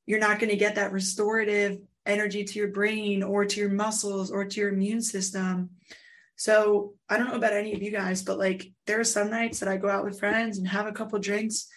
[0.06, 4.32] You're not going to get that restorative energy to your brain or to your muscles
[4.32, 5.72] or to your immune system.
[6.40, 9.60] So I don't know about any of you guys, but like there are some nights
[9.60, 11.68] that I go out with friends and have a couple drinks,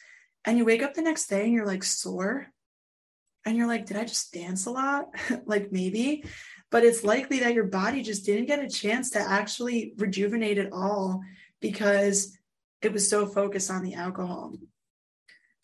[0.45, 2.47] and you wake up the next day and you're like sore.
[3.45, 5.09] And you're like, did I just dance a lot?
[5.47, 6.25] like maybe,
[6.71, 10.73] but it's likely that your body just didn't get a chance to actually rejuvenate at
[10.73, 11.23] all
[11.61, 12.39] because
[12.83, 14.55] it was so focused on the alcohol.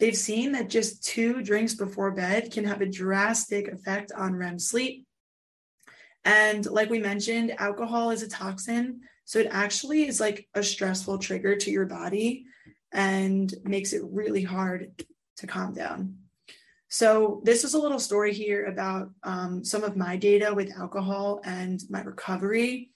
[0.01, 4.59] They've seen that just two drinks before bed can have a drastic effect on REM
[4.59, 5.07] sleep
[6.29, 9.01] and like we mentioned, alcohol is a toxin.
[9.25, 12.45] So it actually is like a stressful trigger to your body
[12.93, 14.93] and makes it really hard
[15.39, 16.19] to calm down.
[16.91, 21.41] So, this is a little story here about um, some of my data with alcohol
[21.45, 22.91] and my recovery.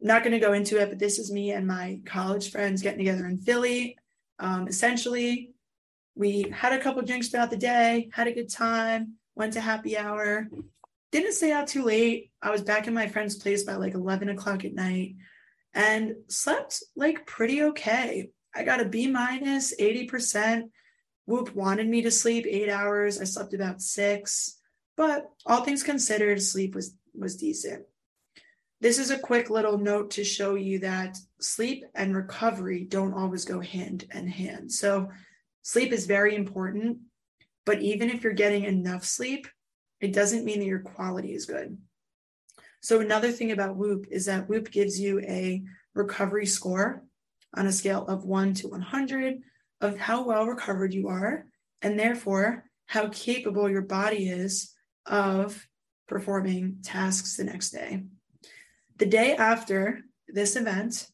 [0.00, 2.82] I'm not going to go into it, but this is me and my college friends
[2.82, 3.98] getting together in Philly.
[4.38, 5.50] Um, essentially,
[6.14, 9.98] we had a couple drinks throughout the day, had a good time, went to happy
[9.98, 10.48] hour,
[11.10, 12.30] didn't stay out too late.
[12.42, 15.16] I was back in my friend's place by like 11 o'clock at night
[15.74, 18.30] and slept like pretty okay.
[18.54, 20.64] I got a B minus, 80%.
[21.26, 23.20] Whoop wanted me to sleep eight hours.
[23.20, 24.58] I slept about six,
[24.96, 27.84] but all things considered, sleep was, was decent.
[28.80, 33.44] This is a quick little note to show you that sleep and recovery don't always
[33.44, 34.72] go hand in hand.
[34.72, 35.10] So,
[35.62, 36.98] sleep is very important,
[37.66, 39.48] but even if you're getting enough sleep,
[40.00, 41.76] it doesn't mean that your quality is good.
[42.80, 45.62] So, another thing about Whoop is that Whoop gives you a
[45.94, 47.02] recovery score
[47.54, 49.38] on a scale of 1 to 100
[49.80, 51.46] of how well recovered you are,
[51.82, 54.74] and therefore how capable your body is
[55.06, 55.66] of
[56.06, 58.04] performing tasks the next day.
[58.96, 61.08] The day after this event,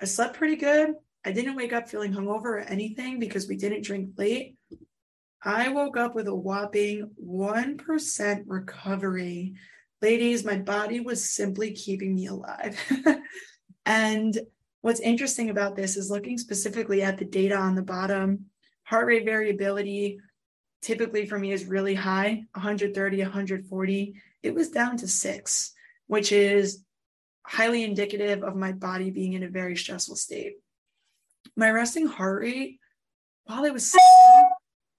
[0.00, 0.94] I slept pretty good.
[1.24, 4.56] I didn't wake up feeling hungover or anything because we didn't drink late.
[5.42, 9.54] I woke up with a whopping 1% recovery.
[10.02, 12.78] Ladies, my body was simply keeping me alive.
[13.86, 14.38] and
[14.80, 18.46] what's interesting about this is looking specifically at the data on the bottom,
[18.84, 20.18] heart rate variability
[20.82, 24.14] typically for me is really high 130, 140.
[24.42, 25.72] It was down to six,
[26.06, 26.84] which is
[27.42, 30.54] highly indicative of my body being in a very stressful state.
[31.56, 32.78] My resting heart rate,
[33.44, 33.90] while it was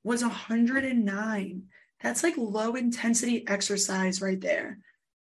[0.04, 1.64] was 109.
[2.02, 4.80] That's like low intensity exercise right there.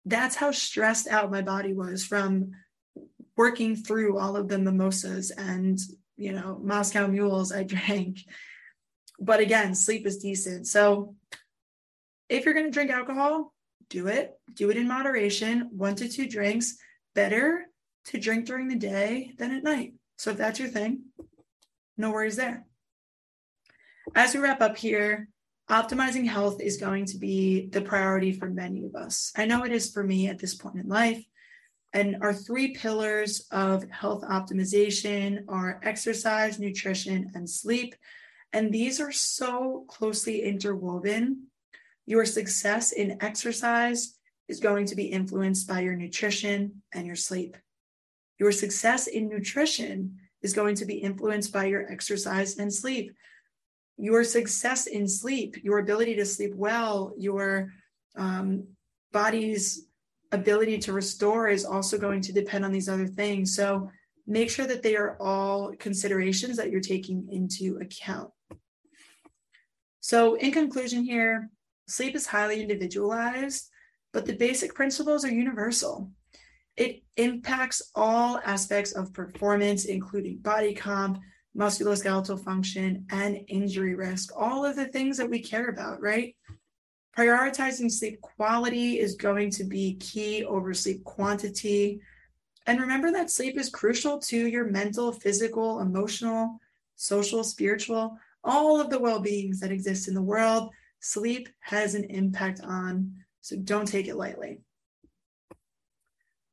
[0.04, 2.52] That's how stressed out my body was from
[3.36, 5.78] working through all of the mimosas and,
[6.16, 8.18] you know, Moscow mules I drank.
[9.20, 10.66] But again, sleep is decent.
[10.66, 11.14] So
[12.28, 13.52] if you're going to drink alcohol,
[13.90, 14.32] do it.
[14.52, 16.76] Do it in moderation, one to two drinks.
[17.14, 17.66] Better
[18.06, 19.94] to drink during the day than at night.
[20.16, 21.04] So if that's your thing,
[21.96, 22.64] no worries there.
[24.14, 25.28] As we wrap up here,
[25.70, 29.32] optimizing health is going to be the priority for many of us.
[29.36, 31.24] I know it is for me at this point in life.
[31.92, 37.94] And our three pillars of health optimization are exercise, nutrition, and sleep.
[38.52, 41.46] And these are so closely interwoven.
[42.06, 44.14] Your success in exercise
[44.48, 47.56] is going to be influenced by your nutrition and your sleep.
[48.38, 53.12] Your success in nutrition is going to be influenced by your exercise and sleep
[53.99, 57.72] your success in sleep, your ability to sleep well, your
[58.16, 58.64] um,
[59.12, 59.86] body's
[60.30, 63.57] ability to restore is also going to depend on these other things.
[63.57, 63.90] So
[64.26, 68.30] make sure that they are all considerations that you're taking into account.
[70.01, 71.51] So, in conclusion, here,
[71.86, 73.68] sleep is highly individualized,
[74.12, 76.11] but the basic principles are universal.
[76.76, 81.18] It impacts all aspects of performance, including body comp,
[81.59, 84.30] musculoskeletal function, and injury risk.
[84.36, 86.36] All of the things that we care about, right?
[87.16, 92.00] Prioritizing sleep quality is going to be key over sleep quantity.
[92.66, 96.61] And remember that sleep is crucial to your mental, physical, emotional,
[96.94, 100.70] social, spiritual, all of the well beings that exist in the world.
[101.00, 104.61] Sleep has an impact on, so don't take it lightly.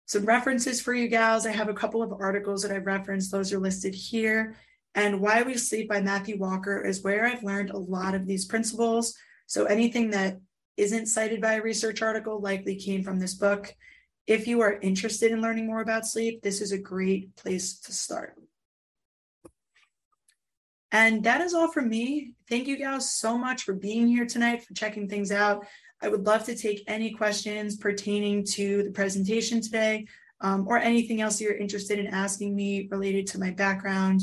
[0.08, 1.46] Some references for you gals.
[1.46, 4.56] I have a couple of articles that I've referenced, those are listed here.
[4.96, 8.46] And Why We Sleep by Matthew Walker is where I've learned a lot of these
[8.46, 9.14] principles.
[9.46, 10.40] So anything that
[10.78, 13.76] isn't cited by a research article likely came from this book.
[14.26, 17.94] If you are interested in learning more about sleep, this is a great place to
[17.94, 18.36] start.
[20.92, 22.32] And that is all from me.
[22.50, 25.66] Thank you guys so much for being here tonight, for checking things out.
[26.02, 30.08] I would love to take any questions pertaining to the presentation today
[30.40, 34.22] um, or anything else you're interested in asking me related to my background.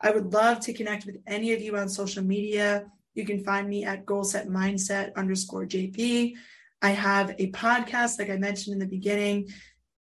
[0.00, 2.86] I would love to connect with any of you on social media.
[3.14, 6.34] You can find me at goalset mindset underscore JB.
[6.80, 9.48] I have a podcast, like I mentioned in the beginning.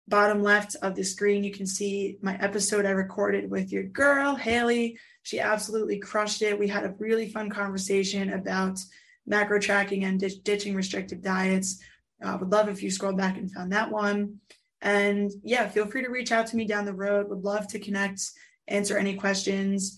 [0.07, 4.35] Bottom left of the screen, you can see my episode I recorded with your girl,
[4.35, 4.99] Haley.
[5.23, 6.59] She absolutely crushed it.
[6.59, 8.77] We had a really fun conversation about
[9.25, 11.79] macro tracking and ditching restrictive diets.
[12.23, 14.39] Uh, would love if you scrolled back and found that one.
[14.81, 17.29] And yeah, feel free to reach out to me down the road.
[17.29, 18.21] Would love to connect,
[18.67, 19.97] answer any questions.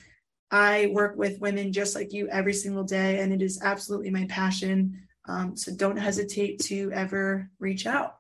[0.50, 4.26] I work with women just like you every single day, and it is absolutely my
[4.30, 5.08] passion.
[5.28, 8.18] Um, so don't hesitate to ever reach out.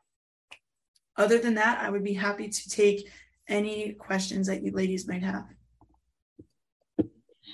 [1.15, 3.09] Other than that, I would be happy to take
[3.47, 5.45] any questions that you ladies might have.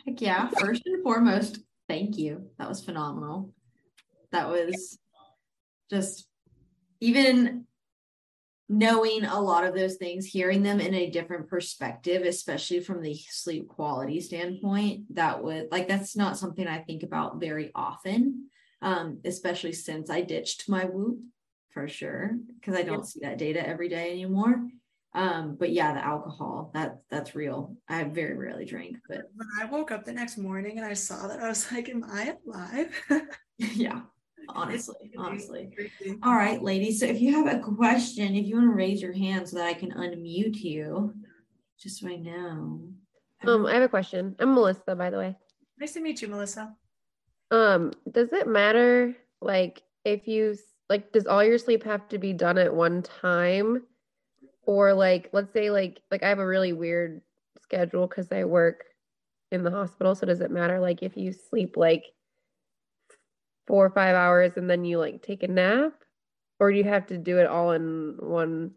[0.05, 0.49] Heck yeah.
[0.59, 2.47] First and foremost, thank you.
[2.57, 3.53] That was phenomenal.
[4.31, 4.97] That was
[5.89, 6.27] just
[6.99, 7.65] even
[8.73, 13.15] knowing a lot of those things, hearing them in a different perspective, especially from the
[13.29, 18.49] sleep quality standpoint, that would like that's not something I think about very often,
[18.81, 21.19] um, especially since I ditched my Whoop
[21.69, 24.67] for sure because I don't see that data every day anymore.
[25.15, 27.77] Um, but yeah, the alcohol that that's real.
[27.87, 31.27] I very rarely drink, but when I woke up the next morning and I saw
[31.27, 32.99] that, I was like, "Am I alive?"
[33.59, 34.01] yeah,
[34.49, 35.71] honestly, honestly.
[36.23, 36.99] All right, ladies.
[36.99, 39.67] So if you have a question, if you want to raise your hand so that
[39.67, 41.13] I can unmute you,
[41.79, 42.79] just right now.
[43.45, 44.35] Um, I have a question.
[44.39, 45.35] I'm Melissa, by the way.
[45.79, 46.73] Nice to meet you, Melissa.
[47.51, 50.55] Um, does it matter like if you
[50.89, 53.83] like does all your sleep have to be done at one time?
[54.65, 57.21] Or like let's say like like I have a really weird
[57.61, 58.85] schedule because I work
[59.51, 60.15] in the hospital.
[60.15, 62.05] So does it matter like if you sleep like
[63.67, 65.93] four or five hours and then you like take a nap?
[66.59, 68.71] Or do you have to do it all in one?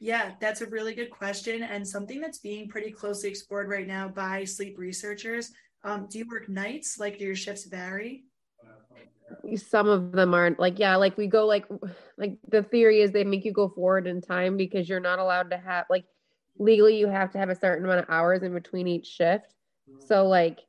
[0.00, 4.08] Yeah that's a really good question and something that's being pretty closely explored right now
[4.08, 5.52] by sleep researchers.
[5.84, 6.98] Um, do you work nights?
[6.98, 8.24] Like do your shifts vary?
[9.56, 10.58] Some of them aren't.
[10.58, 11.66] Like yeah like we go like
[12.16, 15.50] like the theory is they make you go forward in time because you're not allowed
[15.50, 16.04] to have like
[16.58, 19.54] legally you have to have a certain amount of hours in between each shift.
[19.98, 20.60] So like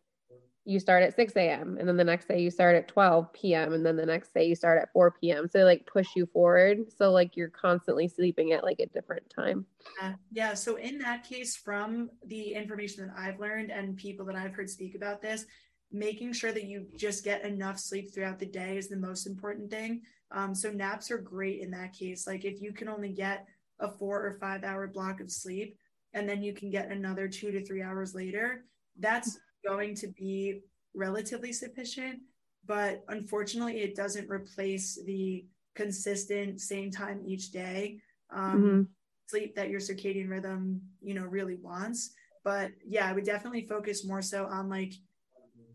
[0.64, 1.78] you start at 6 a.m.
[1.80, 3.74] and then the next day you start at 12 p.m.
[3.74, 5.48] and then the next day you start at 4 p.m.
[5.48, 6.92] So like push you forward.
[6.96, 9.66] So like you're constantly sleeping at like a different time.
[10.02, 10.54] Uh, yeah.
[10.54, 14.70] So in that case, from the information that I've learned and people that I've heard
[14.70, 15.46] speak about this,
[15.92, 19.72] making sure that you just get enough sleep throughout the day is the most important
[19.72, 20.02] thing.
[20.30, 22.28] Um, so naps are great in that case.
[22.28, 23.48] Like if you can only get
[23.80, 25.76] a four or five hour block of sleep
[26.14, 28.64] and then you can get another two to three hours later,
[29.00, 30.62] that's going to be
[30.94, 32.20] relatively sufficient,
[32.66, 35.46] but unfortunately, it doesn't replace the
[35.76, 38.02] consistent same time each day
[38.34, 38.82] um, mm-hmm.
[39.28, 42.12] sleep that your circadian rhythm, you know, really wants.
[42.44, 44.94] But yeah, I would definitely focus more so on like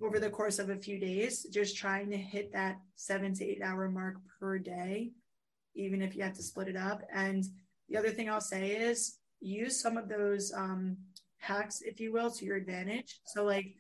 [0.03, 3.62] over the course of a few days, just trying to hit that seven to eight
[3.62, 5.12] hour mark per day,
[5.74, 7.03] even if you have to split it up.
[7.12, 7.45] And
[7.89, 10.97] the other thing I'll say is use some of those um,
[11.47, 13.21] hacks, if you will, to your advantage.
[13.27, 13.75] So, like,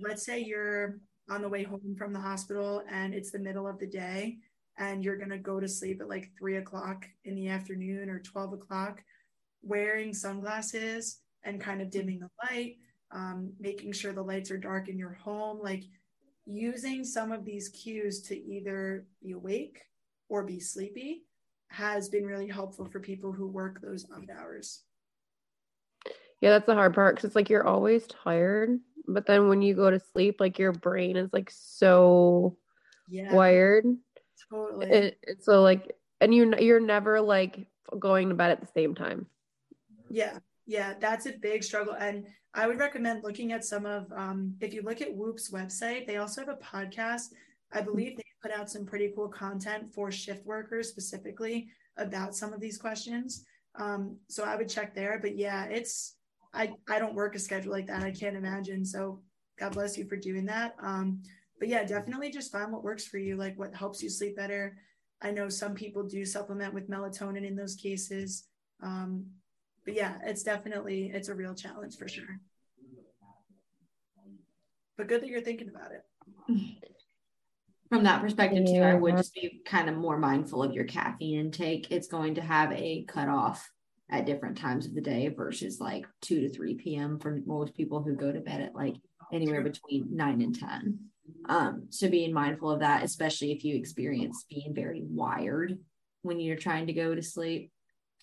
[0.00, 0.98] let's say you're
[1.28, 4.38] on the way home from the hospital and it's the middle of the day
[4.78, 8.18] and you're going to go to sleep at like three o'clock in the afternoon or
[8.20, 9.02] 12 o'clock,
[9.62, 12.76] wearing sunglasses and kind of dimming the light,
[13.10, 15.84] um, making sure the lights are dark in your home, like
[16.46, 19.80] using some of these cues to either be awake
[20.28, 21.22] or be sleepy
[21.68, 24.82] has been really helpful for people who work those odd hours.
[26.42, 29.74] Yeah, that's the hard part because it's like you're always tired, but then when you
[29.74, 32.58] go to sleep, like your brain is like so
[33.08, 33.86] yeah, wired.
[34.50, 34.90] Totally.
[34.90, 39.26] And so like, and you you're never like going to bed at the same time.
[40.10, 41.94] Yeah, Yeah, that's a big struggle.
[41.94, 46.06] And I would recommend looking at some of, um, if you look at Whoop's website,
[46.06, 47.32] they also have a podcast.
[47.72, 52.52] I believe they put out some pretty cool content for shift workers specifically about some
[52.52, 53.44] of these questions.
[53.76, 55.18] Um, so I would check there.
[55.20, 56.16] But yeah, it's,
[56.54, 58.02] I, I don't work a schedule like that.
[58.02, 58.84] I can't imagine.
[58.84, 59.20] So
[59.58, 60.74] God bless you for doing that.
[60.80, 61.22] Um,
[61.58, 64.76] but yeah, definitely just find what works for you, like what helps you sleep better.
[65.22, 68.48] I know some people do supplement with melatonin in those cases.
[68.82, 69.26] Um,
[69.84, 72.40] but yeah, it's definitely it's a real challenge for sure.
[74.96, 76.04] But good that you're thinking about it.
[77.88, 81.38] From that perspective too, I would just be kind of more mindful of your caffeine
[81.38, 81.88] intake.
[81.90, 83.70] It's going to have a cutoff
[84.12, 87.18] at different times of the day versus like 2 to 3 p.m.
[87.18, 88.94] for most people who go to bed at like
[89.32, 90.98] anywhere between 9 and 10.
[91.48, 95.78] Um, so being mindful of that, especially if you experience being very wired
[96.20, 97.72] when you're trying to go to sleep,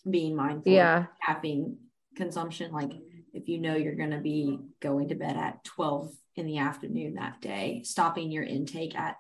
[0.09, 0.99] being mindful Yeah.
[0.99, 1.77] of caffeine
[2.15, 2.71] consumption.
[2.71, 2.91] Like
[3.33, 7.15] if you know you're going to be going to bed at 12 in the afternoon
[7.15, 9.17] that day, stopping your intake at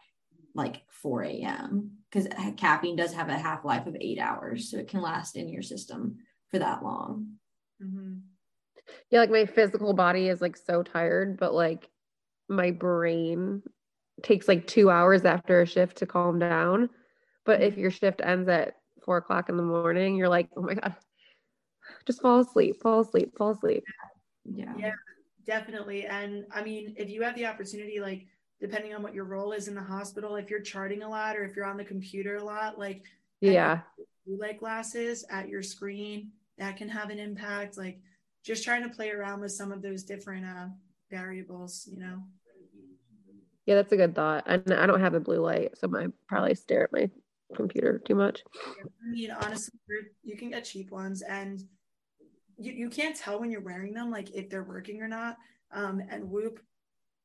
[0.53, 1.91] like 4 a.m.
[2.11, 4.69] because caffeine does have a half life of eight hours.
[4.69, 6.17] So it can last in your system
[6.51, 7.37] for that long.
[7.81, 8.15] hmm
[9.09, 11.89] Yeah, like my physical body is like so tired, but like
[12.47, 13.61] my brain
[14.23, 16.89] takes like two hours after a shift to calm down.
[17.45, 20.75] But if your shift ends at four o'clock in the morning, you're like, oh my
[20.75, 20.95] God,
[22.05, 23.83] just fall asleep, fall asleep, fall asleep.
[24.45, 24.73] Yeah.
[24.77, 24.91] Yeah,
[25.45, 26.05] definitely.
[26.05, 28.27] And I mean, if you have the opportunity, like
[28.59, 31.43] depending on what your role is in the hospital, if you're charting a lot or
[31.45, 33.05] if you're on the computer a lot, like
[33.41, 33.81] Yeah.
[34.25, 37.77] blue light glasses at your screen, that can have an impact.
[37.77, 37.99] Like
[38.43, 40.67] just trying to play around with some of those different uh
[41.09, 42.23] variables, you know.
[43.65, 44.43] Yeah, that's a good thought.
[44.47, 47.09] And I don't have a blue light, so I probably stare at my
[47.55, 48.43] computer too much.
[48.65, 51.61] I mean, honestly, you're- can get cheap ones and
[52.57, 55.37] you, you can't tell when you're wearing them, like if they're working or not.
[55.71, 56.61] Um, and Whoop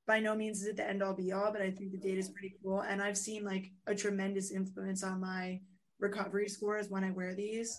[0.06, 2.18] by no means is it the end all be all, but I think the data
[2.18, 2.80] is pretty cool.
[2.80, 5.60] And I've seen like a tremendous influence on my
[5.98, 7.78] recovery scores when I wear these.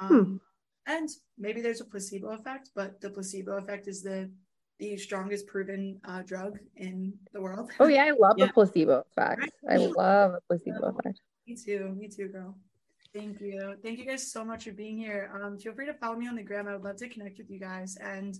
[0.00, 0.40] Um,
[0.86, 1.08] And
[1.38, 4.30] maybe there's a placebo effect, but the placebo effect is the
[4.80, 7.70] the strongest proven uh, drug in the world.
[7.78, 8.46] Oh yeah, I love Yeah.
[8.46, 9.50] the placebo effect.
[9.70, 11.20] I love a placebo effect.
[11.46, 11.94] Me too.
[11.96, 12.56] Me too, girl.
[13.14, 13.76] Thank you.
[13.84, 15.30] Thank you guys so much for being here.
[15.40, 16.66] Um, feel free to follow me on the gram.
[16.66, 17.96] I would love to connect with you guys.
[18.00, 18.36] And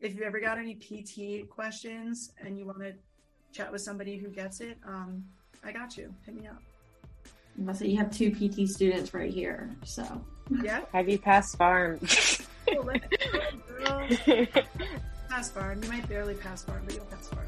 [0.00, 2.92] if you've ever got any PT questions and you want to
[3.52, 5.24] chat with somebody who gets it, um,
[5.64, 6.12] I got you.
[6.24, 6.60] Hit me up.
[7.56, 9.70] Must say you have two PT students right here.
[9.84, 10.02] So
[10.50, 10.82] Yeah.
[10.92, 12.00] Have you passed farm?
[12.68, 12.82] Cool.
[13.78, 14.08] Girl.
[15.28, 15.80] Pass farm.
[15.84, 17.46] You might barely pass farm, but you'll pass farm.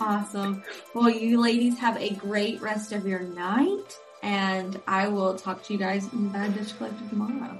[0.00, 0.64] awesome.
[0.94, 3.96] Well, you ladies have a great rest of your night.
[4.24, 7.56] And I will talk to you guys in the Bad Bitch Collective tomorrow.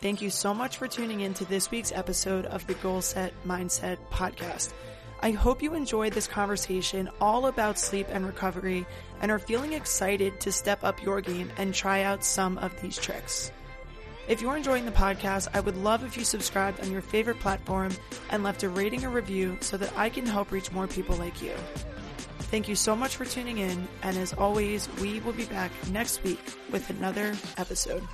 [0.00, 3.98] Thank you so much for tuning in to this week's episode of the Goalset Mindset
[4.12, 4.72] podcast.
[5.20, 8.86] I hope you enjoyed this conversation all about sleep and recovery
[9.20, 12.96] and are feeling excited to step up your game and try out some of these
[12.96, 13.50] tricks.
[14.28, 17.92] If you're enjoying the podcast, I would love if you subscribed on your favorite platform
[18.30, 21.42] and left a rating or review so that I can help reach more people like
[21.42, 21.54] you.
[22.50, 26.22] Thank you so much for tuning in, and as always, we will be back next
[26.22, 26.40] week
[26.70, 28.06] with another episode.